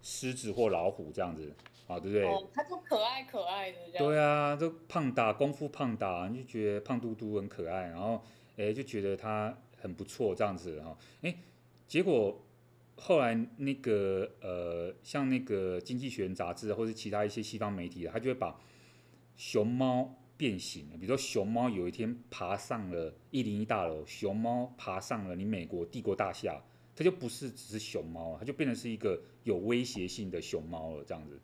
[0.00, 1.52] 狮子或老虎这样子
[1.88, 2.24] 啊，对不对？
[2.24, 4.06] 哦，它就可爱可爱的这样。
[4.06, 8.22] 对啊，就胖大功夫胖大，你就觉得胖嘟嘟很可爱，然后
[8.56, 9.52] 哎就觉得它
[9.82, 10.96] 很不错这样子哈。
[11.20, 11.34] 哎，
[11.86, 12.40] 结果
[12.96, 18.58] 后来那个呃，像那个《经济学人》杂志或者其他一些西方媒体，他就会把
[19.36, 20.16] 熊猫。
[20.34, 26.60] 变形了，比如说熊猫有一天爬上了一零一大楼，熊猫爬上了你美国帝国大厦，
[26.96, 31.38] 它就不是只是熊猫，它就变成是一个有威胁性的熊猫了，这样子。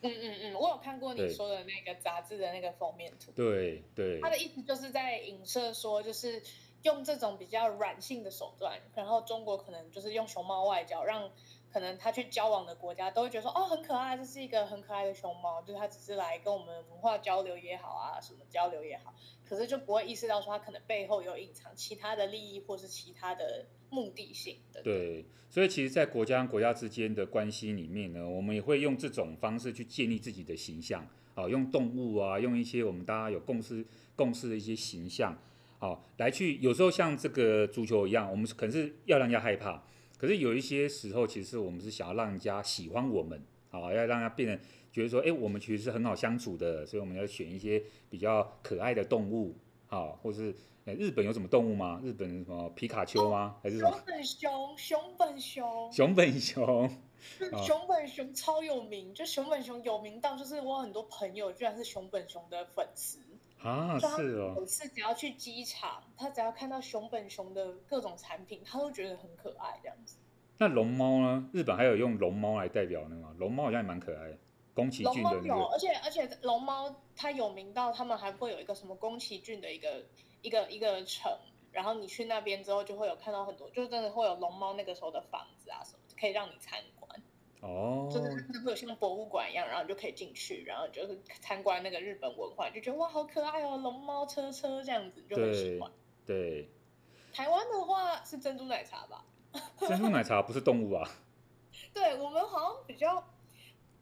[0.00, 3.30] 嗯嗯嗯，我有看过你说的那个杂志的那个封面图。
[3.36, 4.18] 对对。
[4.20, 6.42] 他的意思就是在影射说，就是
[6.82, 11.30] 用这种比较软性的手段，然后中国可能就是用熊猫外交让。
[11.72, 19.14] 可能他去交往的国家都会觉得说，哦，很可爱，这是一个很可爱的熊猫，就是他只是来跟我们文化交流也好啊，什么交流也好，
[19.48, 24.82] 可是就不会意识到说他可能背后有隐藏其他的利益或是其他的目的性的。
[24.82, 31.06] 对，所以其实，在国家跟国家之间的关系里面呢，我们也会用这种方式去建立自己的形象，
[31.36, 35.38] 啊，用动物啊，用一些我们大家有共识共识的一些形象，
[35.80, 39.82] 啊，来去有时候像这个足球一样，我们可能是要让人家害怕。
[40.16, 44.60] 可是有一些时候，其实我们是想要让人家喜欢我们，啊，要让他变得
[44.92, 49.56] 觉得说，哎，我们其实是很好相处的，所以我们要选一些比较可爱的动物，
[49.88, 50.54] 哦，或是，
[50.84, 51.98] 日本有什么动物吗？
[52.04, 53.56] 日本什么皮卡丘吗？
[53.62, 53.90] 还是什么？
[53.90, 56.90] 熊本熊，熊本熊，熊本熊，
[57.64, 63.18] 熊本熊超有名，就熊本熊有名到，就是我很多朋友居然是熊本熊的粉丝。
[63.62, 64.54] 啊，是哦。
[64.58, 70.16] 每次只要去机场，他只要看到熊本熊的各种产品，他都觉得很可爱这样子。
[70.58, 71.48] 那龙猫呢？
[71.52, 73.34] 日本还有用龙猫来代表的吗？
[73.38, 74.38] 龙猫好像也蛮可爱的，
[74.74, 75.46] 宫崎骏的那个。
[75.48, 80.04] 有，而且而且龙猫它有名到他们还会有一个什么宫崎骏的一个
[80.42, 81.32] 一个一个城，
[81.72, 87.22] 然后你去那边之后就会有看到很多，就真的会有龙猫那个时候的房子啊什么，可以让你参观。
[87.60, 95.90] 哦，就是它会有像博物馆一样，然后你就可以进去，然后就是参观那个日本文化，就觉得哇，好可爱哦，龙猫车车这样子，就很喜欢。
[96.24, 96.70] 对。
[97.32, 99.24] 台湾的话是珍珠奶茶吧？
[99.86, 101.08] 珍珠奶茶不是动物啊？
[101.94, 103.22] 对，我们好像比较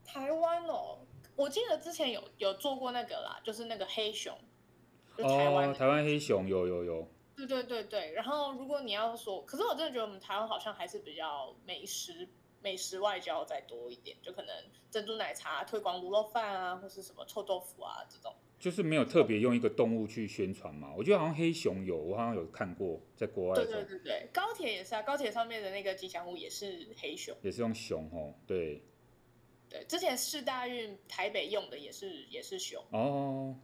[0.05, 1.01] 台湾哦，
[1.37, 4.33] 我记得之前有有做过那个啦，就是那个黑熊，
[5.17, 7.09] 就台湾、哦、台湾黑熊有有有。
[7.37, 12.29] 对对对对，然后如果你要说，可是我真的觉得我们台湾好像还是比较美食。
[12.61, 14.55] 美食外交再多一点，就可能
[14.91, 20.93] 珍珠奶茶推广卤肉饭啊，或是什么臭豆腐啊这种，就是没有特别用一个动物去宣传嘛。
[20.97, 23.55] 我觉得好像黑熊有，我好像有看过，在国外。
[23.55, 28.35] 对对对对，高铁也是啊，高铁上面的那个吉祥物也是黑熊，也是用熊哦。
[28.47, 28.83] 对，
[29.69, 33.57] 对，之前四大运台北用的也是也是熊哦。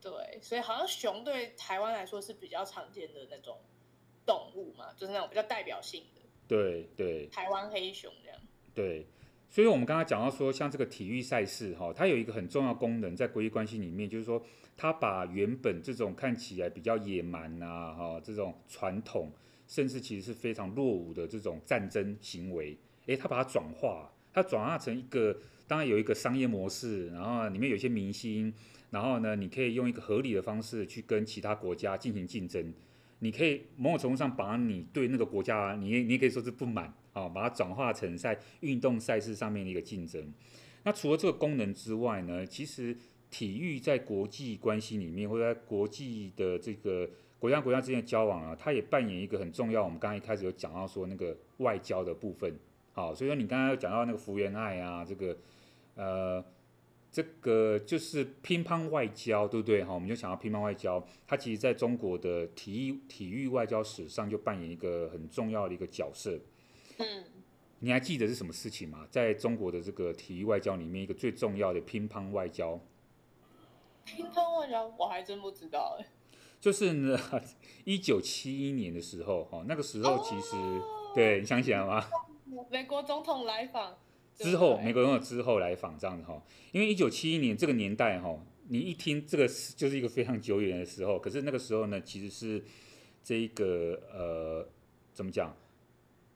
[0.00, 3.60] 对，所以好像熊对台湾来说是比较常见的那种
[4.26, 6.20] 动物嘛，就是那种比较代表性的。
[6.50, 8.36] 对对，台湾黑熊这样。
[8.74, 9.06] 对，
[9.48, 14.42] 所以我们刚刚讲到说，像这个体育赛事哈，它有一个很重要功能，在国际关系里面，就是说，
[14.76, 19.30] 它把原本这种看起来比较野蛮啊，哈，这种传统，
[19.68, 22.76] 甚至其实是非常落伍的这种战争行为，
[23.06, 25.36] 诶，它把它转化，它转化成一个，
[25.68, 28.52] 当然有一个商业模式，然后里面有一些明星，
[28.90, 32.74] 然后呢，你可以用一个合理的方式去跟其他国家进行竞争。
[33.20, 40.32] 你可以某种程度上把你对那个国家，你你也可以说是不满啊，把它转化成在运动赛事上面的一个竞争。
[40.82, 42.96] 那除了这个功能之外呢，其实
[43.30, 47.08] 体育在国际关系里面，或者在国际的这个
[47.38, 49.84] 国家国家之间的交往啊，它也扮演一个很重要。
[49.84, 52.58] 我们刚刚一开始有讲到说那个外交的部分，
[52.92, 55.36] 好，所以说你刚刚有讲到那个福原爱啊，这个
[55.94, 56.44] 呃。
[57.12, 59.82] 这个就是乒乓外交，对不对？
[59.82, 66.38] 哈，我们就想到乒乓外交，它其实在中国的体育体育外交史上就扮演一个很重要的一个角色。
[66.98, 67.24] 嗯，
[67.80, 69.08] 你还记得是什么事情吗？
[69.10, 72.78] 在中国的这个体育外交里面，一个最重要的乒乓外交。
[74.04, 76.06] 乒乓外交我还真不知道哎。
[76.60, 77.18] 就是呢，
[77.84, 82.04] 一九七一年的时候，哈，那个时候其实、哦、对，你想起来吗？
[82.70, 83.98] 美国总统来访。
[84.40, 92.64] 之后，美国总统之后来访这样子哈，因为一九七一年这个年代哈，你一听这个就是一个非常久远的时候，可是那个时候呢，其实是
[93.22, 94.66] 这一个呃
[95.12, 95.54] 怎么讲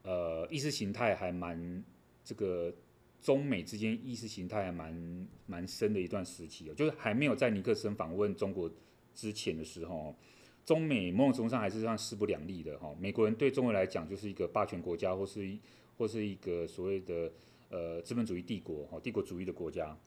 [0.03, 1.83] 呃意识形态还蛮
[2.23, 2.71] 这个
[3.19, 8.69] 中美之间意识形态还蛮蛮深的一段时期，就是还没有在尼克森访问中国
[9.15, 10.15] 之前的时候，
[10.63, 12.95] 中美某种程度上还是算势不两立的哈。
[12.99, 15.59] 美国人对中国来讲就是一个霸权国家，或是一
[15.97, 17.31] 或是一个所谓的。
[17.69, 19.97] 呃，资本主义帝国哈，帝国主义的国家，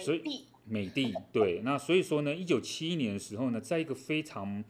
[0.00, 4.62] 所以美帝对，那所以说呢，一九七一年的时候呢，在一个非常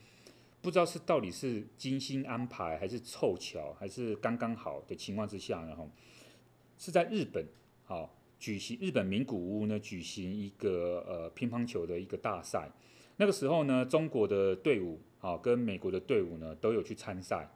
[0.60, 5.90] 不知道是到底是精心安排还是凑巧还是刚刚好的情况之下，然后
[6.76, 7.48] 是在日本
[7.84, 12.70] 好举行日本名古屋呢举行一个呃乒乓球的一个大赛，
[13.16, 17.50] 那个时候呢，中国的队伍啊跟美国的队伍呢都有去参赛，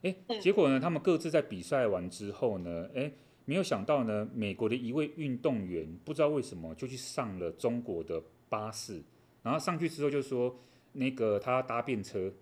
[0.00, 3.12] 哎，结果呢，他们各自在比赛完之后呢，哎。
[3.52, 9.02] 没有想到呢，美国的一位运动员不知道为什么就去上了中国的巴士，
[9.42, 10.58] 然后上去之后就说
[10.92, 12.32] 那个他搭便车，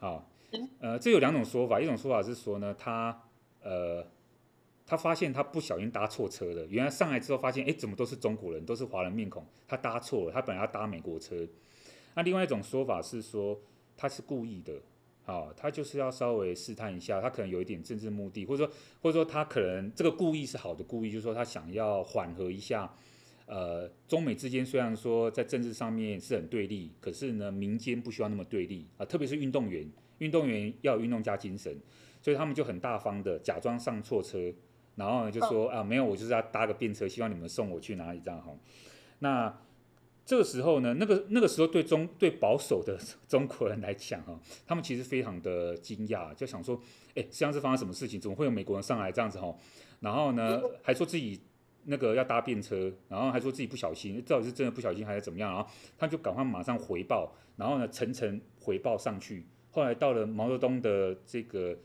[0.00, 0.22] 啊，
[0.80, 3.22] 呃，这有两种说法，一种说法是说呢，他
[3.62, 4.06] 呃
[4.84, 11.34] 他发现他不小心搭错车了，原来上来之后发现，哎，怎么都是中国人，都是华人面孔，他搭错了，他本来要搭美国车。
[12.14, 13.58] 那另外一种说法是说
[13.96, 14.74] 他是故意的。
[15.26, 22.94] 好，他就是要稍微试探一下，他可能有一点政治目的，或者说，或者说他可能这个故意是好的故意，就是说他想要缓和一下，
[23.46, 31.74] 呃，中美之间虽然说在政治上面是很对立，可是呢，民间不需要那么对立啊，特别是运动员，运动员要有运动家精神，
[32.20, 34.52] 所以他们就很大方的假装上错车，
[34.96, 38.54] 然后呢就说啊，没有，我就是要搭个便车，希望你们送我去哪里这样哈，
[39.20, 39.58] 那。
[40.26, 42.98] 这个时候呢，那个那个时候对中对保守的
[43.28, 46.80] 中国人来讲哈，他们其实非常的惊讶，就想说，
[47.14, 48.18] 哎，实际上是发生什么事情？
[48.18, 49.54] 怎么会有美国人上来这样子哈？
[50.00, 51.38] 然后呢，还说自己
[51.84, 55.52] 那个要搭便车，然后还说自己不小心，到底是真的不小心还是怎么样？
[55.52, 55.68] 然后
[55.98, 59.44] 他就赶快马上回报，然后呢层层回报上去。
[59.70, 61.76] 后来到了毛泽东的这个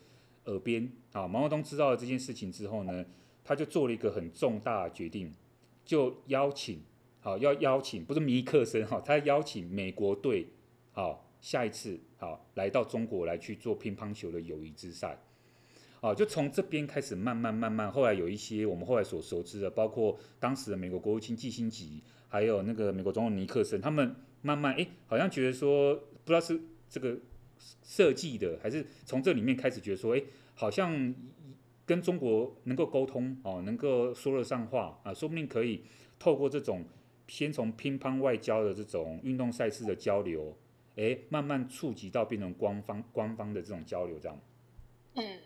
[0.46, 3.04] 耳边啊，毛泽东知道了这件事情之后呢，
[3.44, 5.36] 他就做了一个很重大的决定，
[5.84, 6.82] 就邀请。
[7.22, 10.48] 好，要邀请不是尼克森哈，他邀请美国队，
[10.94, 15.22] 好，下一次好来到中国来去做乒乓球的友谊之赛，
[16.00, 26.58] 好，就从这边开始慢慢慢慢，后来有一些我们后来所熟知的，包括当时的美国国务卿季辛吉，还有那个美国总统尼克森，他们慢慢哎，好像觉得说不知道是
[26.90, 27.18] 这个
[27.84, 30.24] 设计的，还是从这里面开始觉得说，哎，
[30.56, 31.14] 好像
[31.86, 35.84] 跟中国能够沟通哦，能够说得上话啊，说不定可以
[36.18, 36.86] 透过这种。
[37.30, 40.58] 先从乒乓外交的这种运动赛事的交流，
[40.98, 44.38] 哎，慢慢触及到变成官方官方的这种交流，这样。
[45.14, 45.40] 嗯，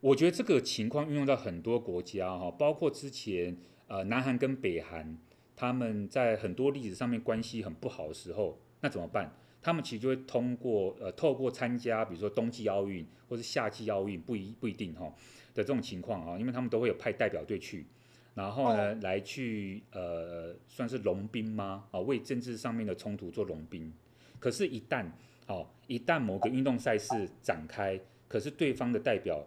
[0.00, 3.56] 我觉得这个情况运用到很多国家哈，包括之前
[3.86, 5.16] 呃南韩跟北韩，
[5.54, 9.32] 他们在很多历史上面关系很不好的时候，那怎么办？
[9.62, 15.06] 他们其实就会通过呃透过参加，比如说冬季奥运或是夏季奥运，不一不一定哈
[15.54, 17.86] 的这种情况啊，因为他们都会有派代表队去。
[18.34, 21.88] 然后呢，哦、来去呃，算是融冰吗？
[21.92, 23.92] 啊，为政治上面的冲突做融冰。
[24.40, 25.06] 可是，一旦
[25.46, 29.46] 哦，一旦某个运动赛事展开，可是对方的代表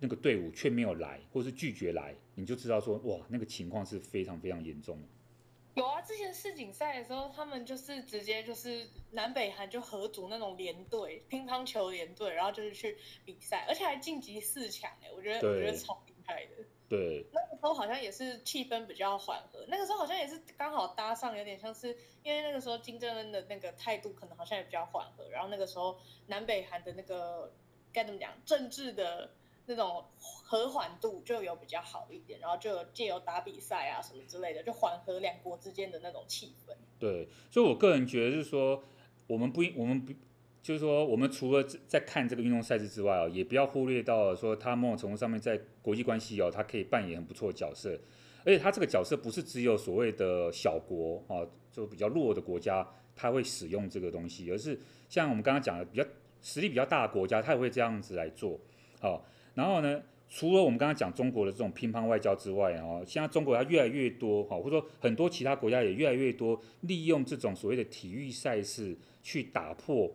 [0.00, 4.98] 那个队伍却没有来，或是拒绝来，你就知道说，哇，那个情况是非常非常严重。
[5.74, 16.64] 有啊，之前世锦赛的时候，他们就是直接就是南北韩就合组那种联队，乒乓球联队，然后就是去比赛，而且还晋级四强哎，我觉得我觉得超厉害的。
[16.90, 27.52] 对，那个时候好像也是气氛比较缓和，那个时候好像也是刚好搭上，有点像是因为那个时候金正恩的那个态度可能好像也比较缓和，然后那个时候南北韩的那个
[27.92, 29.30] 该怎么讲，政治的
[29.66, 36.74] 那种和缓度就有比较好一点，然后就有借由打比赛啊什么之类的，就缓和两国之间的那种气氛。
[36.98, 38.82] 对，所以我个人觉得是说，
[39.28, 40.12] 我们不应我们不
[40.62, 47.98] 就是说，我们除了在看这个运动赛事之外哦，也不要忽略到说，他某种程度上面在国际关系哦，他可以扮演很不错的角色。
[48.44, 56.04] 而且他这个角色不是只有所谓的小国啊，就比较弱的国家，他会使用这个东西，而是像我们刚刚讲的比较
[56.42, 58.58] 实力比较大的国家，他也会这样子来做。
[59.00, 70.10] 好，然后呢，除了我们刚刚讲中国的这种乒乓外交之外啊，现在中国它越来越多哈，或者说很多其他国家也越来越多利用这种所谓的体育赛事去打破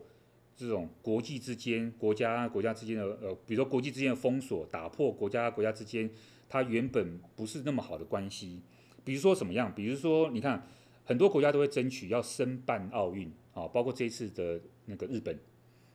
[0.56, 6.10] 这种国际之间、国家国家之间的呃，比如说国际之间的封锁，打破国家国家之间
[6.48, 8.62] 它原本不是那么好的关系。
[9.04, 9.72] 比如说什么样？
[9.74, 10.66] 比如说你看，
[11.04, 15.38] 很多国家都会争取要申办奥运啊，包括这一次的那个日本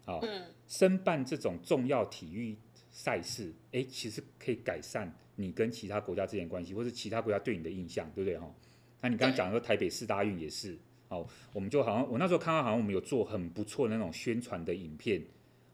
[0.06, 0.20] 啊，
[0.68, 2.56] 申办这种重要体育。
[2.94, 8.54] 赛事，哎，其实可以改善你跟其他国家之间的关系，或是其他国家对你的印象，对不对哈？
[9.00, 10.78] 那你刚刚讲的说台北市大运也是，
[11.12, 15.22] 哦，我们就好像我那时候看到好像我们有做很不错的那种宣传的影片。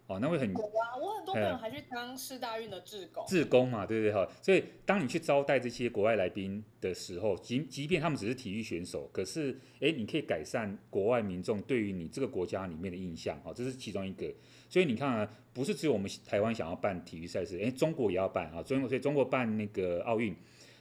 [0.08, 0.50] 哦，那会很。
[0.56, 3.26] 啊，我很多朋友还去当四大运的志工。
[3.28, 4.26] 志工嘛，对不对哈？
[4.42, 14.34] 所以当你去招待这些国外来宾的时候，即即便他们只是体育选手，可是哎，你可以改善国外民众对于你这个国家里面的印象，哦，这是其中一个。
[14.70, 18.64] 所以你看啊，不是只有我们台湾想要办体育赛事，哎，中国也要办啊。
[18.64, 20.34] 中国所以中国办那个奥运，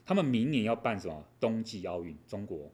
[0.04, 1.24] 他们明年要办什么？
[1.40, 2.70] 冬季奥运，中国。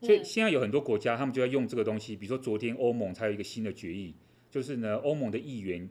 [0.00, 4.14] 所以现在有很多国家，他们就在用这个东西，比如说昨天欧盟才有一个新的决议。
[4.50, 5.88] 就是呢，欧盟的议员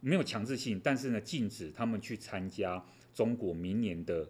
[0.00, 2.84] 没有强制性，但是呢，禁止他们去参加
[3.14, 4.28] 中国明年的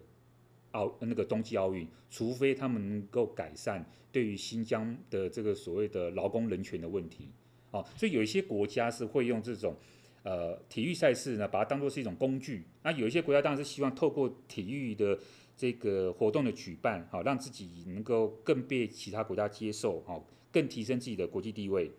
[0.71, 7.27] 奥那个冬季奥运，除非他们能够改善对于新疆的这个所谓的劳工人权的问题。
[7.71, 9.75] 哦，所以有一些国家是会用这种
[10.23, 12.63] 呃体育赛事呢，把它当做是一种工具。
[12.83, 15.19] 那有一些国家当然是希望透过体育的
[15.55, 21.91] 这个活动的举办，好让自己能够更被其他国家接受，好更提升自己的国际地位。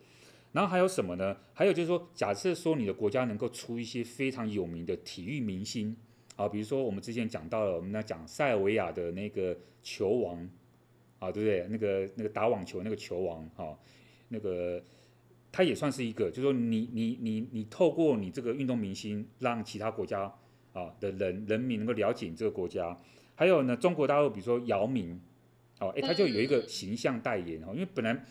[0.53, 1.37] 然后还有什么呢？
[1.53, 5.95] 还有就是说，假设说你的国家能够出一些非常有名的体育明星
[6.37, 10.49] 啊，比如说我们之前讲到了，我们在讲塞尔维亚的那个球王
[11.19, 11.67] 啊，对不对？
[11.69, 13.77] 那个那个打网球那个球王啊，
[14.29, 14.83] 那个
[15.53, 20.33] 他也算是一个，就是说你你你你透过你这个运动明星，让其他国家
[20.73, 22.97] 啊的人人民能够了解你这个国家。
[23.37, 25.21] 还有呢，中国大陆比如说姚明，
[25.79, 28.25] 哦，哎，他就有一个形象代言哦，因为本来。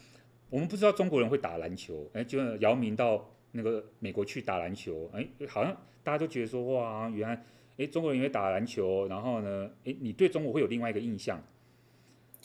[0.47, 7.43] 我们不知道中国人会打篮球，哎，就姚明到那个美国去打篮球，哎，好像大家都觉得说，哇，原来，
[7.77, 11.43] 哎，中国人也会打篮球，然后呢，哎，你对中国会有另外一个印象。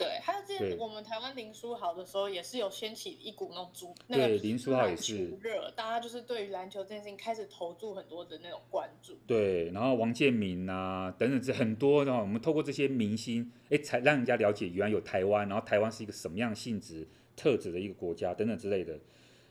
[0.01, 9.19] 对，还有之前我们台湾林书豪的时候，也是有掀起一股那种足，那个林书豪也是热，大家就是对于篮球这件事情开始投注很多的那种关注。
[9.27, 17.07] 对，然后王建民啊等等这很多的话，我们透过这些明星，哎，才让人家了解原来有台湾，然后台湾是一个什么样性质。
[17.37, 18.99] 特质的一个国家等等之类的，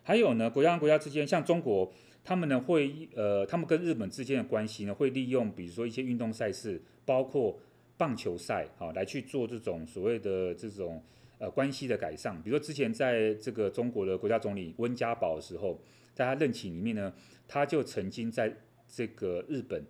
[0.03, 1.91] 还有呢，国家跟国家之间，像中国，
[2.23, 7.57] 他们呢会呃，他们跟日本之间的关系呢，会利用比如说一些运动赛事，包括
[7.99, 11.03] 棒球赛，好来去做这种所谓的这种
[11.37, 12.41] 呃关系的改善。
[12.41, 15.79] 比如说之前在这个中国的国家总理温家宝的时候，
[16.15, 17.13] 在他任期里面呢，
[17.47, 18.55] 他就曾经在
[18.87, 19.85] 这个日本。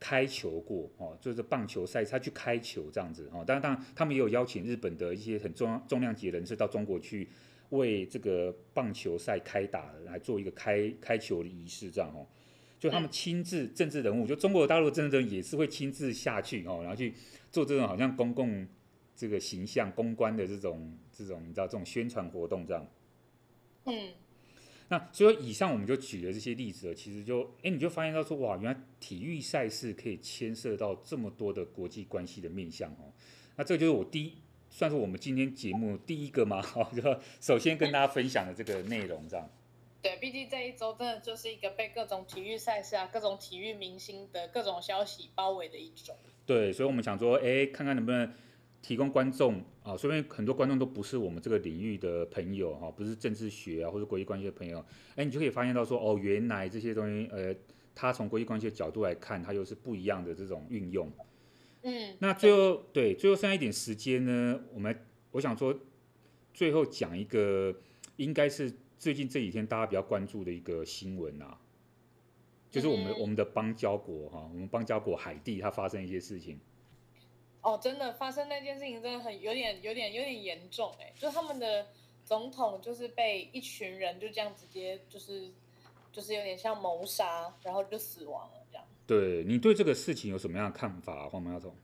[0.00, 3.42] 开球过哦，就是棒球赛，他去开球这样子哦。
[3.46, 7.26] 当然，当然，他们也有邀请日本的一些很重重量级人士到中国去
[7.70, 12.26] 为这个棒球赛开打，来做一个开开球的仪式，这样哦。
[12.84, 17.14] 就他们亲自政治人物，就中国大陆政治人物也是会亲自下去哦，然后去
[17.50, 18.68] 做这种好像公共
[19.16, 22.86] 这个形象公关的这种这种你知道这种宣传活动这样。
[23.86, 24.10] 嗯。
[24.88, 33.10] 那所以以上我们就举了这些例子了，其实就哎，你就发现到说哇，原来体育赛事可以牵涉到这么多的国际关系的面向哦。
[33.56, 34.34] 那这就是我第一，
[34.68, 39.48] 算是我们今天节目第一个嘛，哈，就首先跟大家分享的这个内容这样。
[40.04, 46.12] 对，毕竟这一周真的就是一个被各种体育赛事啊、各种体育明星的各种消息包围的一周。
[46.44, 48.30] 对，所以我们想说，哎，看看能不能。
[48.82, 54.84] 提供观众啊，说明很多观众都不是我们这个领域的朋友哈，不是政治学啊或者国际关系的朋友，
[55.16, 57.56] 哎，你就可以发现到说，哦，原来这些东西，呃，
[57.94, 61.10] 他从国际关系的角度来看，它又是不一样的这种运用。
[61.80, 64.94] 嗯，那最后对，最后剩下一点时间呢，我们
[65.30, 65.74] 我想说，
[66.52, 67.74] 最后讲一个，
[68.16, 68.70] 应该是
[69.04, 71.60] 最近这几天大家比较关注的一个新闻啊，
[72.70, 76.58] 就是我们、嗯、我们的邦交国哈，我们邦交国海地它发生一些事情。
[77.60, 81.88] 哦，真的发生那件事情真的很有点有点有点严重哎，就他们的
[82.24, 85.52] 总统就是被一群人就这样直接就是
[86.10, 88.86] 就是有点像谋杀，然后就死亡了这样。
[89.06, 91.76] 对，你对这个事情有什么样的看法，黄苗总？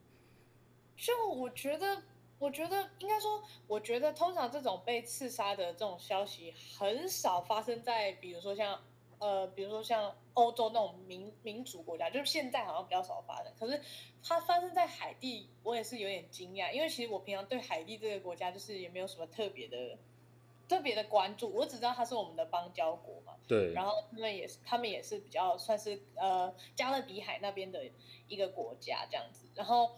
[0.96, 2.02] 就我觉得
[2.40, 8.82] 我觉得应该说，我觉得通常这种被刺杀的这种消息很少发生在，比如说像
[9.18, 13.52] 呃，比如说像欧洲那种民民主国家，就是现在好像比较少发生。
[13.58, 13.78] 可是
[14.22, 19.98] 它发生在海地，我也是有点惊讶，因为其实我平常对海地这个国家就是也没有什么特别的
[20.66, 23.34] 特别的关注，我只知道它是我们的邦交国嘛。
[23.46, 23.74] 对。
[23.74, 27.84] 然后他们也是，他们也是比较算是呃加勒比海那边的
[28.28, 29.90] 一个国家这样子，然后。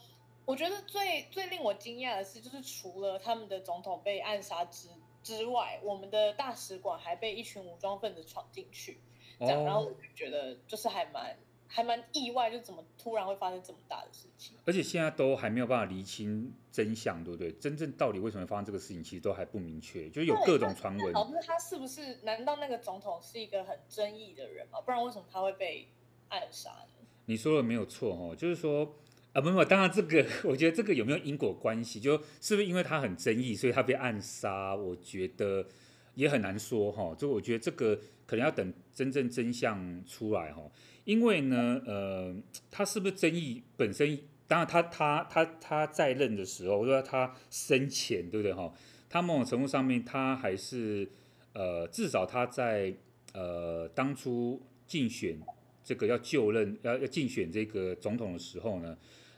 [0.45, 4.89] 我觉得最最令我惊讶的是，就是除了他们的总统被暗杀之
[5.23, 9.01] 之外，我们的大使馆还被一群武装分子闯进去，
[9.39, 11.39] 这样，然后我就觉得就是还蛮
[11.69, 14.57] 还蛮意外，就怎么突然会发生这么大的事情？
[14.67, 17.53] 而且现在都还没有办法厘清真相，对不对？
[17.53, 21.13] 真正到底为什么发生这个事情，其实都还不明确，就是有各种传闻。
[21.13, 22.17] 导致他是不是？
[22.25, 24.81] 难道那个总统是一个很争议的人吗？
[24.81, 25.89] 不然为什么他会被
[26.31, 27.07] 暗杀呢？
[27.27, 28.97] 你说的没有错哦，就是说。
[29.33, 34.75] 啊，不不，当然这个， 我觉得这个有没有因果关系，就是不是因为他很争议，所以他被暗杀？
[34.75, 35.67] 我觉得
[36.15, 37.15] 也很难说哈。
[37.17, 40.71] 就我觉得这个可能要等真正真相出来哈。
[41.05, 42.37] 因为呢，呃，
[42.71, 44.19] 他是不是争议本身？
[44.47, 48.71] 当然他，他他他在任的时候，我说他生前，对不对哈？
[49.09, 51.09] 他某种程度上面，他还是
[51.55, 52.95] 呃，至少他在
[53.33, 55.41] 呃当初竞选
[55.83, 58.95] 这个要就任要要竞选这个总统的时候呢。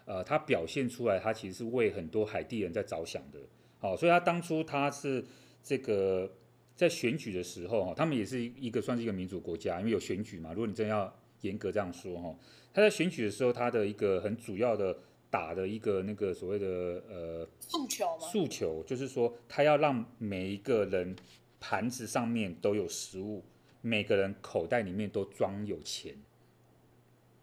[0.07, 3.39] 呃，他表现出来，他其实是为很多海地人在着想的，
[3.79, 5.25] 好，所以他当初他是
[5.63, 6.31] 这个
[6.77, 10.53] 在选举的时候，哈，他们也是一个算是一个民主国家，因为有选举嘛。
[10.53, 12.37] 如果你真要严格这样说，哈，
[12.73, 14.97] 他在选举的时候，他的一个很主要的
[15.31, 16.67] 打的一个那个所谓的
[17.09, 18.27] 呃诉求吗？
[18.27, 21.17] 诉求就是说，他要让每一个人
[21.61, 23.43] 盘子上面都有食物，
[23.81, 26.15] 每个人口袋里面都装有钱。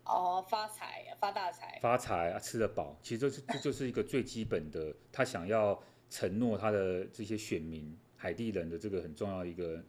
[0.04, 9.82] 哦，发财，发大财，发财啊，吃得饱，其实这是这就是一个最基本的，他想要承诺他的这些选民海地人的这个很重要一个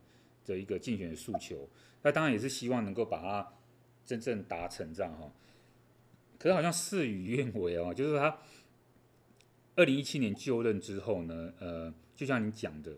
[0.45, 1.69] 的一个竞选诉求。
[2.03, 3.53] 那当然也是希望能够把它
[4.05, 5.33] 真正达成这样哈。
[6.39, 8.39] 可是好像事与愿违哦，就是他
[9.77, 12.97] 二零一七年就任之后呢，呃，就像你讲的，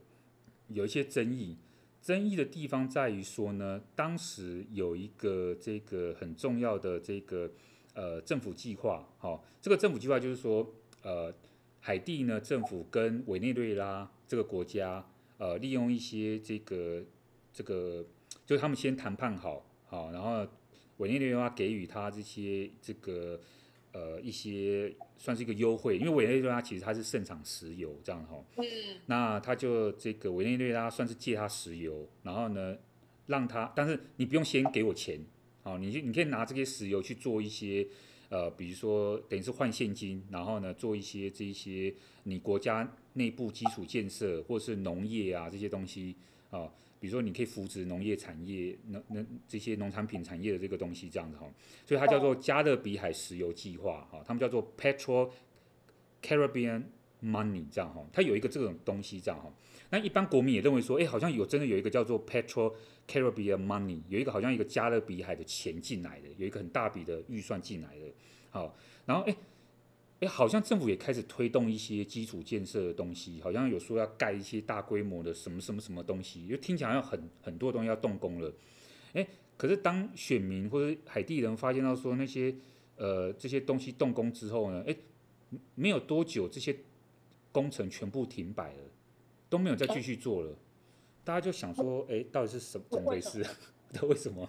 [0.68, 1.56] 有一些争议。
[2.04, 7.50] 争议的地方在于说呢，当时有一个这个很重要的这个
[7.94, 10.70] 呃政府计划，好，这个政府计划就是说，
[11.02, 11.34] 呃，
[11.80, 15.06] 海地呢政府跟委内瑞拉这个国家，
[15.38, 17.02] 呃，利用一些这个
[17.54, 18.04] 这个，
[18.44, 20.46] 就他们先谈判好，好，然后
[20.98, 23.40] 委内瑞拉给予他这些这个。
[23.94, 28.64] 呃，一些算是一个优惠，因为委内瑞拉其实它是盛产石油这样哈，嗯，
[29.06, 32.76] 那他就这个委内瑞拉算是借他石油，然后呢，
[33.26, 35.24] 让他，但是你不用先给我钱，
[35.62, 37.86] 好，你你可以拿这些石油去做一些，
[38.30, 46.16] 呃，比如说等于是换现金，然后呢，做一些这一些你国家内部基础建设或是农业啊这些东西
[46.50, 46.68] 啊。
[47.04, 51.46] 比如说，你可以扶植农业产业，农农这些农产品产业的这个东西，这样子哈，
[51.84, 55.30] 所以它叫做加勒比海石油计划哈，他们叫做 Petro
[56.22, 56.84] Caribbean
[57.22, 59.52] Money 这样哈，它有一个这种东西这样哈。
[59.90, 62.72] 那一般国民也认为说，哎，好像有真的有一个叫做 Petro
[63.06, 68.06] Caribbean Money，有一个好像一个加勒比海的钱进来的，有一个很大笔的预算进来的，
[68.48, 68.74] 好，
[69.04, 69.36] 然后哎。
[70.24, 78.50] 哎，好像政府也开始推动一些基础建设的东西，好像有说要盖一些大规模的什么什么什么东西，就听起来好像很很多东西要动工了。
[79.12, 79.26] 哎，
[79.58, 82.54] 可是当选民或者海地人发现到说那些
[82.96, 84.96] 呃这些东西动工之后呢，哎，
[85.74, 86.74] 没有多久这些
[87.52, 88.82] 工程全部停摆了，
[89.50, 90.56] 都没有再继续做了。
[91.22, 93.44] 大家就想说，哎，到底是什么怎么回事？
[94.02, 94.48] 为什么？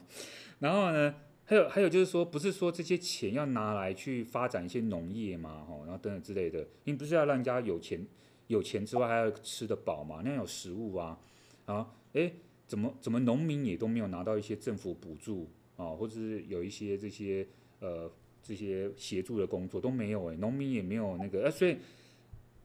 [0.59, 1.15] 然后呢？
[1.47, 8.03] 还有还有就是说，不是说这些钱要拿来去发展一些农业嘛，吼，然后等等之类的，你不是要让人家有钱
[8.47, 10.21] 有钱之外，还要吃得饱嘛？
[10.23, 11.19] 那样有食物啊，
[11.65, 12.33] 啊，诶，
[12.65, 17.47] 怎么怎么农民也都没有拿到一些政府补助啊，或者是有一些这些
[17.79, 21.77] 呃这些协助的工作都没有诶，农民也没有那个，呃，所以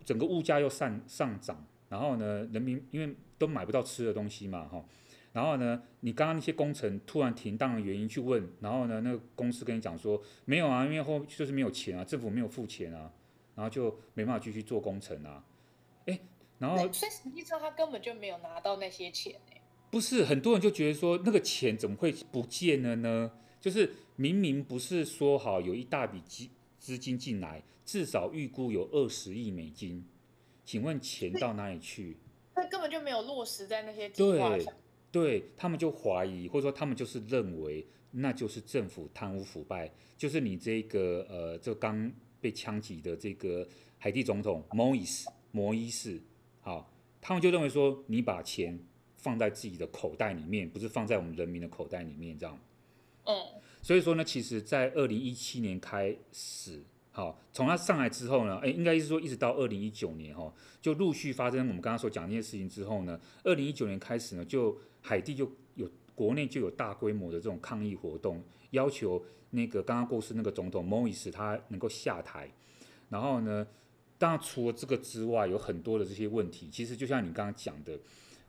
[0.07, 4.83] 整个物价又上上涨，然后呢，人民因为都买不到吃的东西嘛，哈。
[5.33, 13.13] 然后呢，你刚刚那些工程突然停当的原因去问，然后呢，那个公司跟你讲说没有啊，因为后就是没有钱啊，政府没有付钱啊，
[13.55, 15.45] 然后就没办法继续做工程啊。
[16.07, 16.19] 哎，
[16.59, 19.61] 然后所以实际上他根本就没有拿到那些钱哎。
[19.91, 23.31] 不是，很多人就觉得说那个钱怎么会不见了呢？
[23.61, 30.05] 就是明明不是说好有一大笔资资金进来，至少预估有二十亿美金，
[30.65, 32.17] 请问钱到哪里去？
[32.55, 34.73] 他根本就没有落实在那些计划上。
[35.13, 43.67] 对，他们就怀疑，或者说他们就是认为，那就是政府贪污腐败，就是你这个呃，这刚被枪击的这个
[43.99, 46.21] 海地总统莫伊斯，摩伊斯，
[46.61, 48.79] 好，他们就认为说，你把钱
[49.17, 52.59] 放在自己的口袋里面，不是放在我们人民的口袋里面，这样。
[53.25, 53.35] 嗯。
[53.83, 60.53] 所以说呢，其实，在二零一七年开始，好，从他上来之后呢，哎，应该是说一直到二零一九年哈，
[60.83, 72.51] 就陆续发生我们刚刚所讲那些事情之后呢，二零一九年开始呢，就海地就有国内就有大规模的这种抗议活动，要求那个刚刚过世那个总统莫伊斯他能够下台。
[73.09, 73.67] 然后呢，
[74.19, 76.69] 当然除了这个之外，有很多的这些问题。
[76.71, 77.99] 其实就像你刚刚讲的，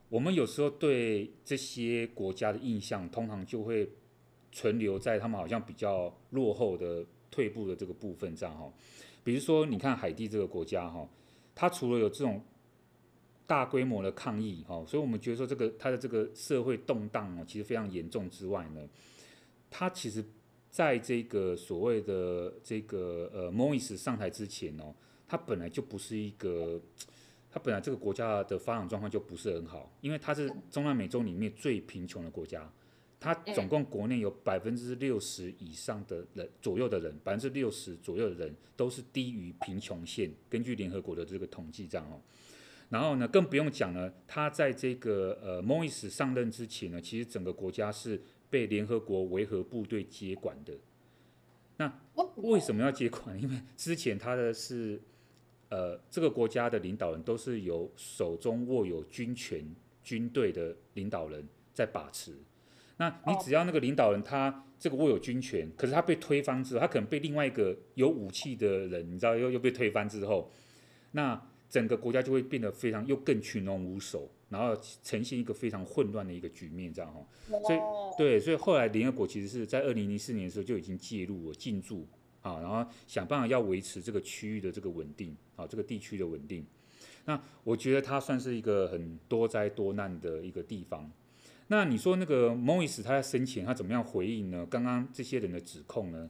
[0.10, 3.89] 我们有时候对这些国家的印象，通常就会。
[4.54, 8.70] 存留在他们好像比较落后的退步的这个部分，上哈。
[9.24, 11.08] 比如说，你看海地这个国家哈，
[11.56, 12.43] 它除了有这种
[13.52, 18.88] 大规模的抗议哈，所以我们觉得说这个它的这个社会动荡哦，其实非常严重之外呢，
[19.70, 20.24] 它其实
[20.70, 24.95] 在这个所谓的这个呃莫伊斯上台之前哦，
[25.28, 26.80] 它本来就不是一个，
[27.52, 32.72] 它本来这个国家的发展状况就不是很好，因为它是中南美洲里面最贫穷的国家。
[33.20, 40.32] 它总共国内有百分之六十以上的人左右的人，百分之六十左右的人都是低于贫穷线。
[40.49, 42.16] 根据联合国的这个统计，这样哦。
[42.91, 50.73] 然后呢，更不用讲呢，他在这个呃莫伊斯上任之前呢，其实整个国家是被联合国维和部队接管的。
[51.77, 51.91] 那
[52.35, 53.35] 为什么要接管？
[53.41, 55.01] 因为之前他的是
[55.69, 59.65] 呃这个国家的领导人都是由手中握有军权
[60.03, 62.35] 军队的领导人在把持。
[62.97, 70.51] 那你只要那个领导人他这个握有军权，可是他被推翻之后，他可能被另外一个有武器的人，你知道又又被推翻之后，
[71.13, 71.41] 那
[71.72, 77.26] 整个国家就会变得非常又更群龙无首，然后呈现一个非常混乱的一个局面，这样哈。
[77.47, 77.80] 所以
[78.17, 82.05] 对，所以后来联合国其实是在二零零四年的时候就已经介入了进驻
[82.41, 86.65] 啊，然后想办法要维持这个区域的这个稳定啊，这个地区的稳定。
[87.24, 91.09] 那我觉得它算是一个很多灾多难的一个地方。
[91.67, 94.67] 那你说那个莫伊斯他在生前他怎么样回应呢？
[94.69, 96.30] 刚刚这些人的指控呢？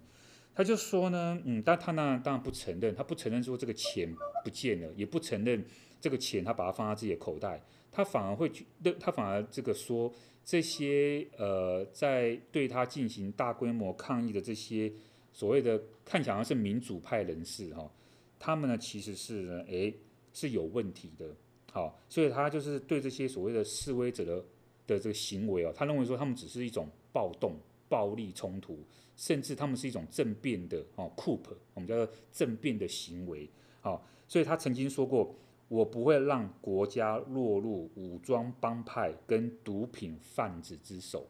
[0.54, 5.64] 他就说呢，嗯，但他呢当然不承认，他不承认说这个钱不见了，也不承认
[5.99, 8.66] 这个钱他把它放在自己的口袋，他反而会去，
[8.99, 10.12] 他反而这个说
[10.43, 14.91] 这些呃在对他进行大规模抗议的这些
[15.32, 17.91] 所谓的看起来像是民主派人士哈，
[18.38, 19.93] 他们呢其实是呢诶
[20.34, 21.36] 是有问题的，
[21.72, 24.43] 好，所以他就是对这些所谓的示威者的。
[24.88, 27.56] 的这个行为哦，他认为说他们只是一种暴动、
[27.88, 28.84] 暴力冲突，
[29.22, 31.40] 甚至他们是一种政变的哦，coup，
[31.76, 33.48] 我们叫做政变的行为，
[33.80, 35.36] 好，所以他曾经说过，
[35.68, 41.30] 我不会让国家落入武装帮派跟毒品贩子之手，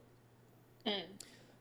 [0.86, 1.04] 嗯，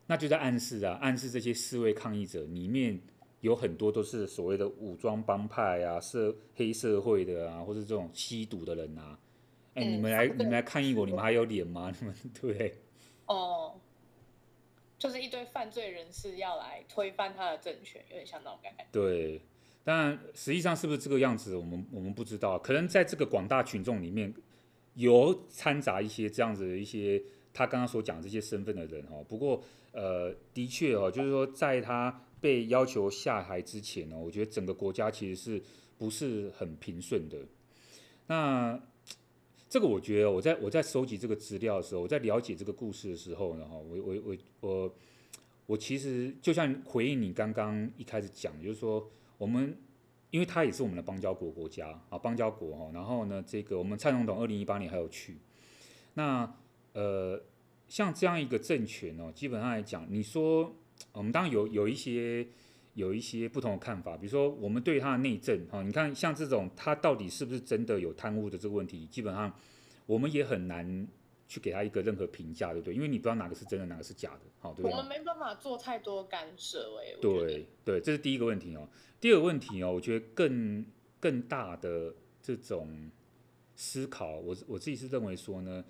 [0.06, 3.00] 那就在暗示啊，暗示这些示威抗议者里面
[3.40, 9.18] 有很多都是所谓的武装帮派啊，社黑社会的啊，或是这种吸毒的人啊。
[9.74, 11.92] 哎、欸，你们来，嗯、你们来抗议我，你们还有脸吗？
[12.00, 12.78] 你们对不对？
[13.26, 13.74] 哦，
[15.00, 18.84] 就是一堆犯罪人士要来推翻他的政权，有点像那种感觉。
[18.92, 19.40] 对，
[19.82, 22.58] 当然，实际上是不是这个样子，我们我们不知道。
[22.58, 24.34] 可能在这个广大群众里面，
[24.92, 27.22] 有掺杂一些这样子的一些
[27.54, 29.24] 他刚刚所讲这些身份的人哦。
[29.26, 35.62] 不过，呃，的确哦，就是说，在他被要求下台之前呢，我觉得整个国家其实是
[35.96, 37.38] 不是很平顺的。
[38.26, 38.78] 那。
[39.70, 44.94] 这个我觉得，我在我在收集这个资料的时候，我在了解这个故事的时候呢，哈，我我我我
[45.66, 49.08] 我其实就像回应你刚刚一开始讲，就是说
[49.38, 49.78] 我们，
[50.32, 55.36] 因为他也是我们的邦交国国家啊，邦交国哈，然后呢，这个我们蔡总统二零一八年还有去，
[56.14, 56.52] 那
[56.92, 57.40] 呃，
[57.86, 60.74] 像这样一个政权哦，基本上来讲，你说
[61.12, 62.48] 我们当然有有一些。
[62.94, 69.54] 有一些不同的看法，比如说我们对他的内政，哈，你看像这种他到底是不是真的有贪污的这个问题，基本上
[70.06, 71.06] 我们也很难
[71.46, 72.94] 去给他一个任何评价，对不对？
[72.94, 74.90] 因为你不知道哪个是真的，哪个是假的，好，对不对？
[74.90, 78.88] 我们没办法做太多干涉，哎，对对，这是第一个问题哦。
[79.20, 80.84] 第二个问题哦，我觉得更
[81.20, 82.12] 更大的
[82.42, 83.10] 这种
[83.76, 85.84] 思考，我我自己是认为说呢，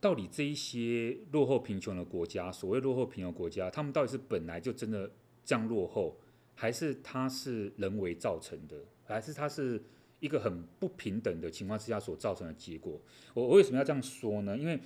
[0.00, 5.10] 到底这一些落后贫穷的国家，所谓落后贫穷国家，他们到底是本来就真的。
[5.44, 6.16] 这样落后，
[6.54, 9.82] 还是它是人为造成的，还是它是
[10.20, 13.00] 一个很不平等的情况之下所造成的结果？
[13.34, 14.56] 我我为什么要这样说呢？
[14.56, 14.78] 因为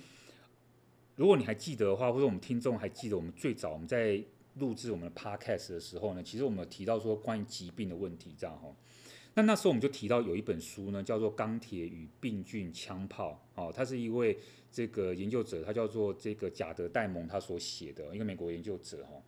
[1.15, 4.21] 如果你还记得的话，或者我们听众还记得我们最早我们在
[4.55, 8.75] 录制我们的 podcast 的时候呢，其实我们有提到说关于疾病的问题，这样哈。
[9.35, 14.37] 那那时候我们就提到有一本书呢，叫做《钢铁与病菌枪炮》哦，他是一位
[14.71, 19.21] 这个研究者，他叫做这个贾德戴蒙，他所写的一个美国研究者哈。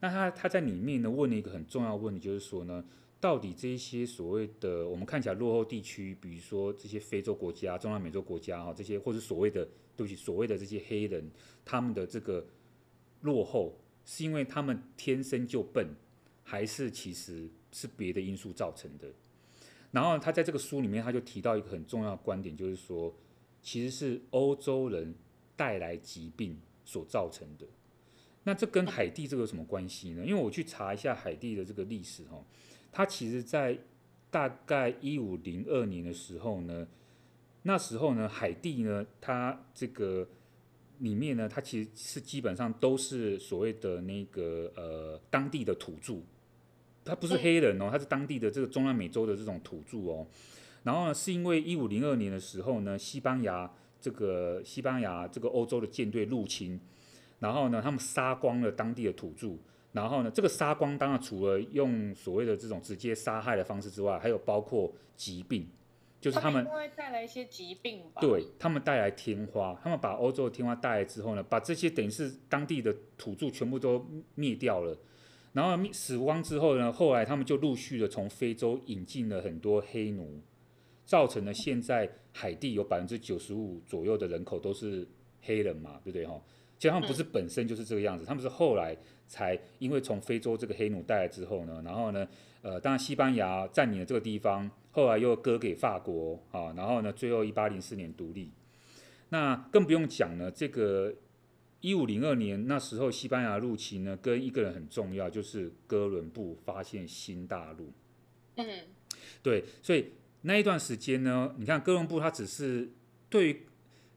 [0.00, 2.84] 那他他在里面呢问了一个很重要问题，就是说呢，
[3.20, 9.64] 到底这些所谓的我们看起来落后地区，比如说这些非洲国家、中南美洲国家哈，这些或是所谓的
[9.96, 11.30] 对不起，所谓的这些黑人，
[11.64, 12.46] 他们的这个
[13.22, 15.88] 落后，是因为他们天生就笨，
[16.44, 19.08] 还是其实是别的因素造成的？
[19.90, 23.12] 然后他在这个书里面，他就提到一个很重要的观点，就是说，
[23.60, 25.14] 其实是欧洲人
[25.56, 27.66] 带来疾病所造成的。
[28.44, 30.24] 那这跟海地这个有什么关系呢？
[30.24, 32.44] 因为我去查一下海地的这个历史哦，
[32.90, 33.78] 它其实，在
[34.30, 36.86] 大概一五零二年的时候呢，
[37.62, 40.28] 那时候呢，海地呢，它这个
[40.98, 46.20] 里面呢，它其实是基本上都是所谓的那个呃当地的土著，
[47.04, 50.26] 它不是黑人哦，它是当地的这个中南美洲的这种土著哦。
[50.84, 53.70] 然后呢，是因为一五零二年的时候呢，西班牙
[54.00, 56.80] 这个西班牙这个欧洲的舰队入侵，
[57.38, 59.56] 然后呢，他们杀光了当地的土著。
[59.92, 65.66] 然后呢，这个杀光当然除了用所谓的这种直接杀害的方式之外，还有包括疾病，
[66.20, 68.20] 就是他们会带来一些疾病吧？
[68.20, 74.96] 对，他们带来天花，他们把欧洲的天花带来之后呢，把这些等于是当地的土著全部都灭掉了。
[75.54, 80.42] 然后死光之后呢，后来他们就陆续的从非洲引进了很多黑奴，
[81.06, 85.08] 造成了现在海地有百分之九十五左右的人口都是
[85.40, 86.40] 黑人嘛，对不对哈？
[86.78, 88.96] 其实他们不是本身就是这个样子，嗯、他们是后来。
[89.30, 92.26] 才因为从非洲这个黑奴带来之后呢，然后呢，
[92.62, 98.50] 呃，当然西班牙占领了这个地方，后来又割给法国啊，然后呢，最后一八零四年独立。
[99.28, 101.14] 那更不用讲呢，这个
[101.82, 107.92] 一五零二年那时候西班牙入侵呢，跟一个人很重要，就是哥伦布发现新大陆。
[108.56, 108.66] 嗯，
[109.42, 112.90] 对，所以那一段时间呢，你看哥伦布他只是
[113.28, 113.66] 对于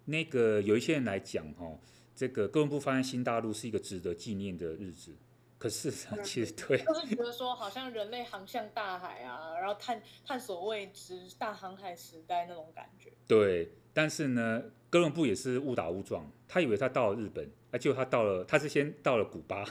[0.05, 1.77] 那个有一些人来讲哈。
[2.21, 5.11] 这个哥伦布发现新大陆是一个值得纪念的日子，
[5.57, 5.89] 可是
[6.23, 13.11] 其实对，就是觉得说好像人类航向大海啊，然后探探索未知，大航海时代那种感觉。
[13.27, 14.61] 对，但是呢，
[14.91, 19.65] 哥伦布也是误打误撞，他以为他到了日本，啊结果他到了，他是先到了古巴，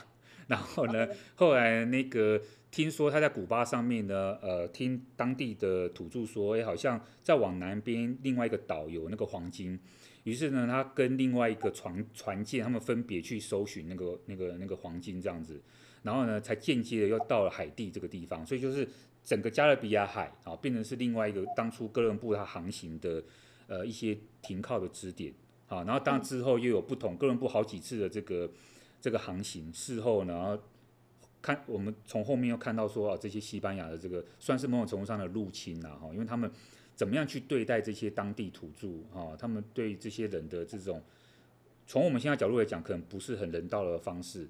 [0.47, 9.79] 然后呢，后来那个听说他在古巴上面呢，呃，听当地的土著说，哎，好像在往南边另外一个岛有那个黄金。
[10.23, 15.59] 于是呢，他跟另外一个船船舰，他们分别去搜寻那个那个那个黄金这样子，
[16.03, 18.87] 然后呢，才间接的又到了海地这个地方，所以就是
[19.23, 23.23] 整个加勒比亚海啊，变成是另外一个当初哥伦布他航行的
[23.65, 25.33] 呃一些停靠的支点。
[25.67, 28.51] 啊，然后当之后又有不同哥伦布好几次的这个
[28.99, 30.61] 这个航行，事后呢，然后
[31.41, 36.51] 看我们从后面又看到说啊，这些西班牙的这个算是某种程度上的入侵啊，哈，因为他们。
[36.95, 38.87] 怎么样去对待这些当地土著？
[39.11, 41.01] 哈，他们对这些人的这种，
[41.87, 44.47] 从我们现在角度来讲，可能不是很人道的方式。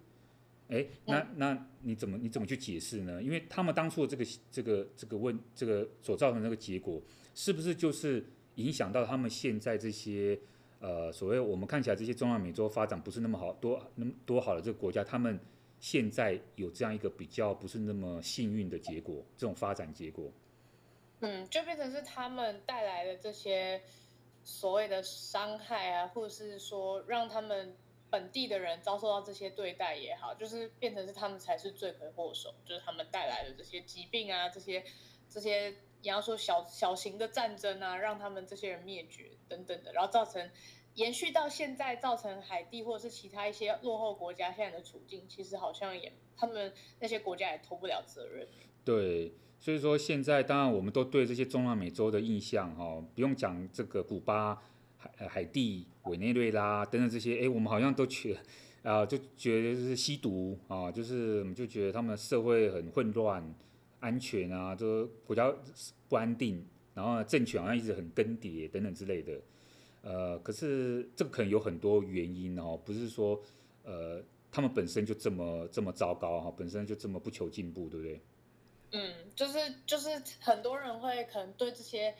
[0.67, 3.21] 哎，那那你怎么你怎么去解释呢？
[3.21, 7.01] 因为他们当初的这个这个这个问这个所造成的那个结果，
[7.35, 8.25] 是不是就是
[8.55, 10.39] 影响到他们现在这些
[10.79, 15.37] 呃所谓我们看起来这些中南美洲发展不是那么好多那么多好的这个国家，他们
[15.81, 20.31] 现在有这样一个比较不是那么幸运的结果，这种发展结果？
[21.21, 23.81] 嗯，就变成是他们带来的这些
[24.43, 27.77] 所谓的伤害啊，或者是说让他们
[28.09, 34.83] 本地的人遭受到这些对待也好，就是变成是他们才是罪魁祸首，就是他们带来的这些疾病啊，这些
[35.29, 40.49] 这些你要说小小型的战争啊，让他们这些人灭绝等等的，然后造成
[40.95, 48.47] 延续到现在，造成海地或者是其他一些落后国家现在的处境，其实好像也他们那些国家也脱不了责任。
[48.83, 49.31] 对。
[49.61, 54.59] 所以说，现在当然我们都对这些中南美洲的印象，哈，不用讲这个古巴、
[54.97, 58.39] 海海地、委内瑞拉等等这些，哎，我们好像都觉得
[58.91, 63.53] 啊，就觉得是吸毒啊，就是我们就觉得他们社会很混乱、
[63.99, 65.53] 安全啊，就国家
[66.09, 66.65] 不安定，
[66.95, 69.39] 然后政权好像一直很更迭等等之类的。
[70.01, 73.39] 呃，可是这个可能有很多原因哦，不是说
[73.83, 74.19] 呃
[74.51, 78.19] 他们本身就这么这么糟糕哈，本身就这么不求进步，对不对？
[78.91, 82.15] 嗯，就是就是很多人会可能对这些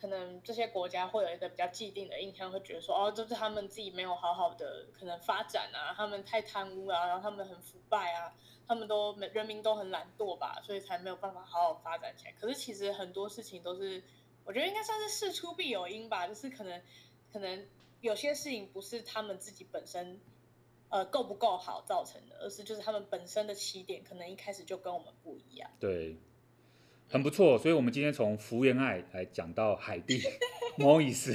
[0.00, 8.32] 可能这些国家会有一个比较既定的印象，会觉得说哦，就是他们自己没有好好的可能发展啊，他们太贪污啊，然后他们很腐败啊，
[8.68, 12.32] 他们都人民都很懒惰吧，所以才没有办法好好发展起来。
[12.40, 14.02] 可是其实很多事情都是，
[14.44, 16.80] 我觉得应该算是事出必有因吧，就是可能
[17.32, 17.66] 可能
[18.00, 20.20] 有些事情不是他们自己本身。
[20.92, 25.70] 呃，够不够好造成的，而是就是他们本身的起点可能一开始就跟我们不一样。
[25.80, 26.18] 对，
[27.08, 27.56] 很不错。
[27.58, 30.22] 所以，我们今天从福原爱来讲到海地，
[30.76, 31.34] 莫伊斯，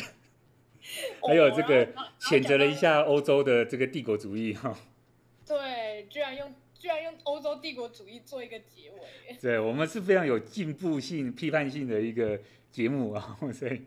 [1.23, 4.77] 还有这个谴责了一下欧洲的这个帝国主义哈。
[5.43, 9.35] 对，居然用居居然用欧洲帝国主义做一个结尾。
[9.41, 12.39] 对，我们是非常有进步性、批判性的一个
[12.71, 13.81] 节目啊，所以。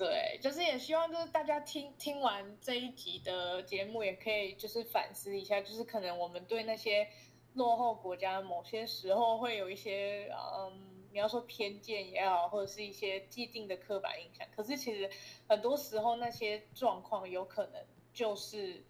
[0.00, 7.06] 对，就是也希望就是大家听听完这一集的节目，也可以就是反思一下，就是可能我们对那些
[7.52, 14.48] 落后国家某些时候会有一些嗯，你要说偏见也好，或者是一些既定的刻板印象。
[14.56, 15.10] 可是其实
[15.46, 18.82] 很多时候那些状况有可能就是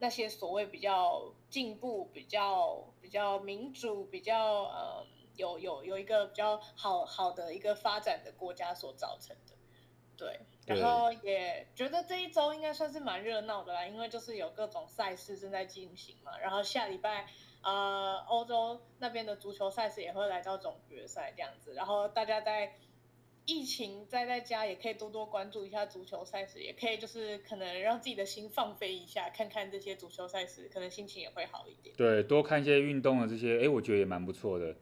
[0.00, 5.06] 那些所谓比较进步、比较比较民主、比较嗯
[5.36, 9.54] 有有有一个比较好好的一个发展的国家所造成的。
[10.16, 10.40] 对。
[10.66, 16.36] 然后也觉得这一周应该算是蛮热闹的啦，因为就是有各种赛事正在进行嘛。
[16.38, 17.26] 然后下礼拜，
[17.62, 21.74] 呃，欧洲那边的足球赛事也会来到总决赛这样子。
[21.74, 22.74] 然后大家在
[23.44, 31.94] 疫情在在家也可以多多关注一下足球赛事，也可以就是可能让自己的心放飞一下，看看这些足球赛事，可能心情也会好一点。
[31.96, 34.74] 对，多看一些运动的这些，哎，我觉得也蛮不错的。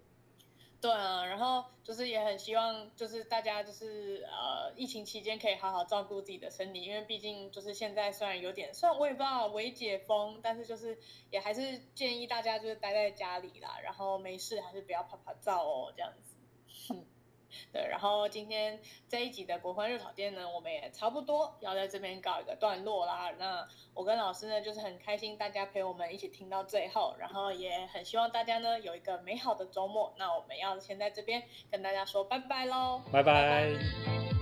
[0.85, 10.99] 对啊，然后就是也很希望，就是大家就是呃，疫情期间可以好好照顾自己的身体，因为毕竟就是现在虽然有点，虽然我也不知道微解封，但是就是
[11.31, 16.95] 也还是建议大家就是待在家里啦，然后没事还是不要拍拍照哦，这样子。
[17.73, 23.31] 对，然后今天这一集的国欢日讨店呢，我们也差不多要在这边告一个段落啦。
[23.39, 30.15] 那我跟老师呢，就是很开心大家陪我们一起听到最后，然后也很希望大家呢有一个美好的周末。
[30.19, 33.25] 那我们要先在这边跟大家说拜拜喽，拜拜。
[33.25, 34.34] 拜拜。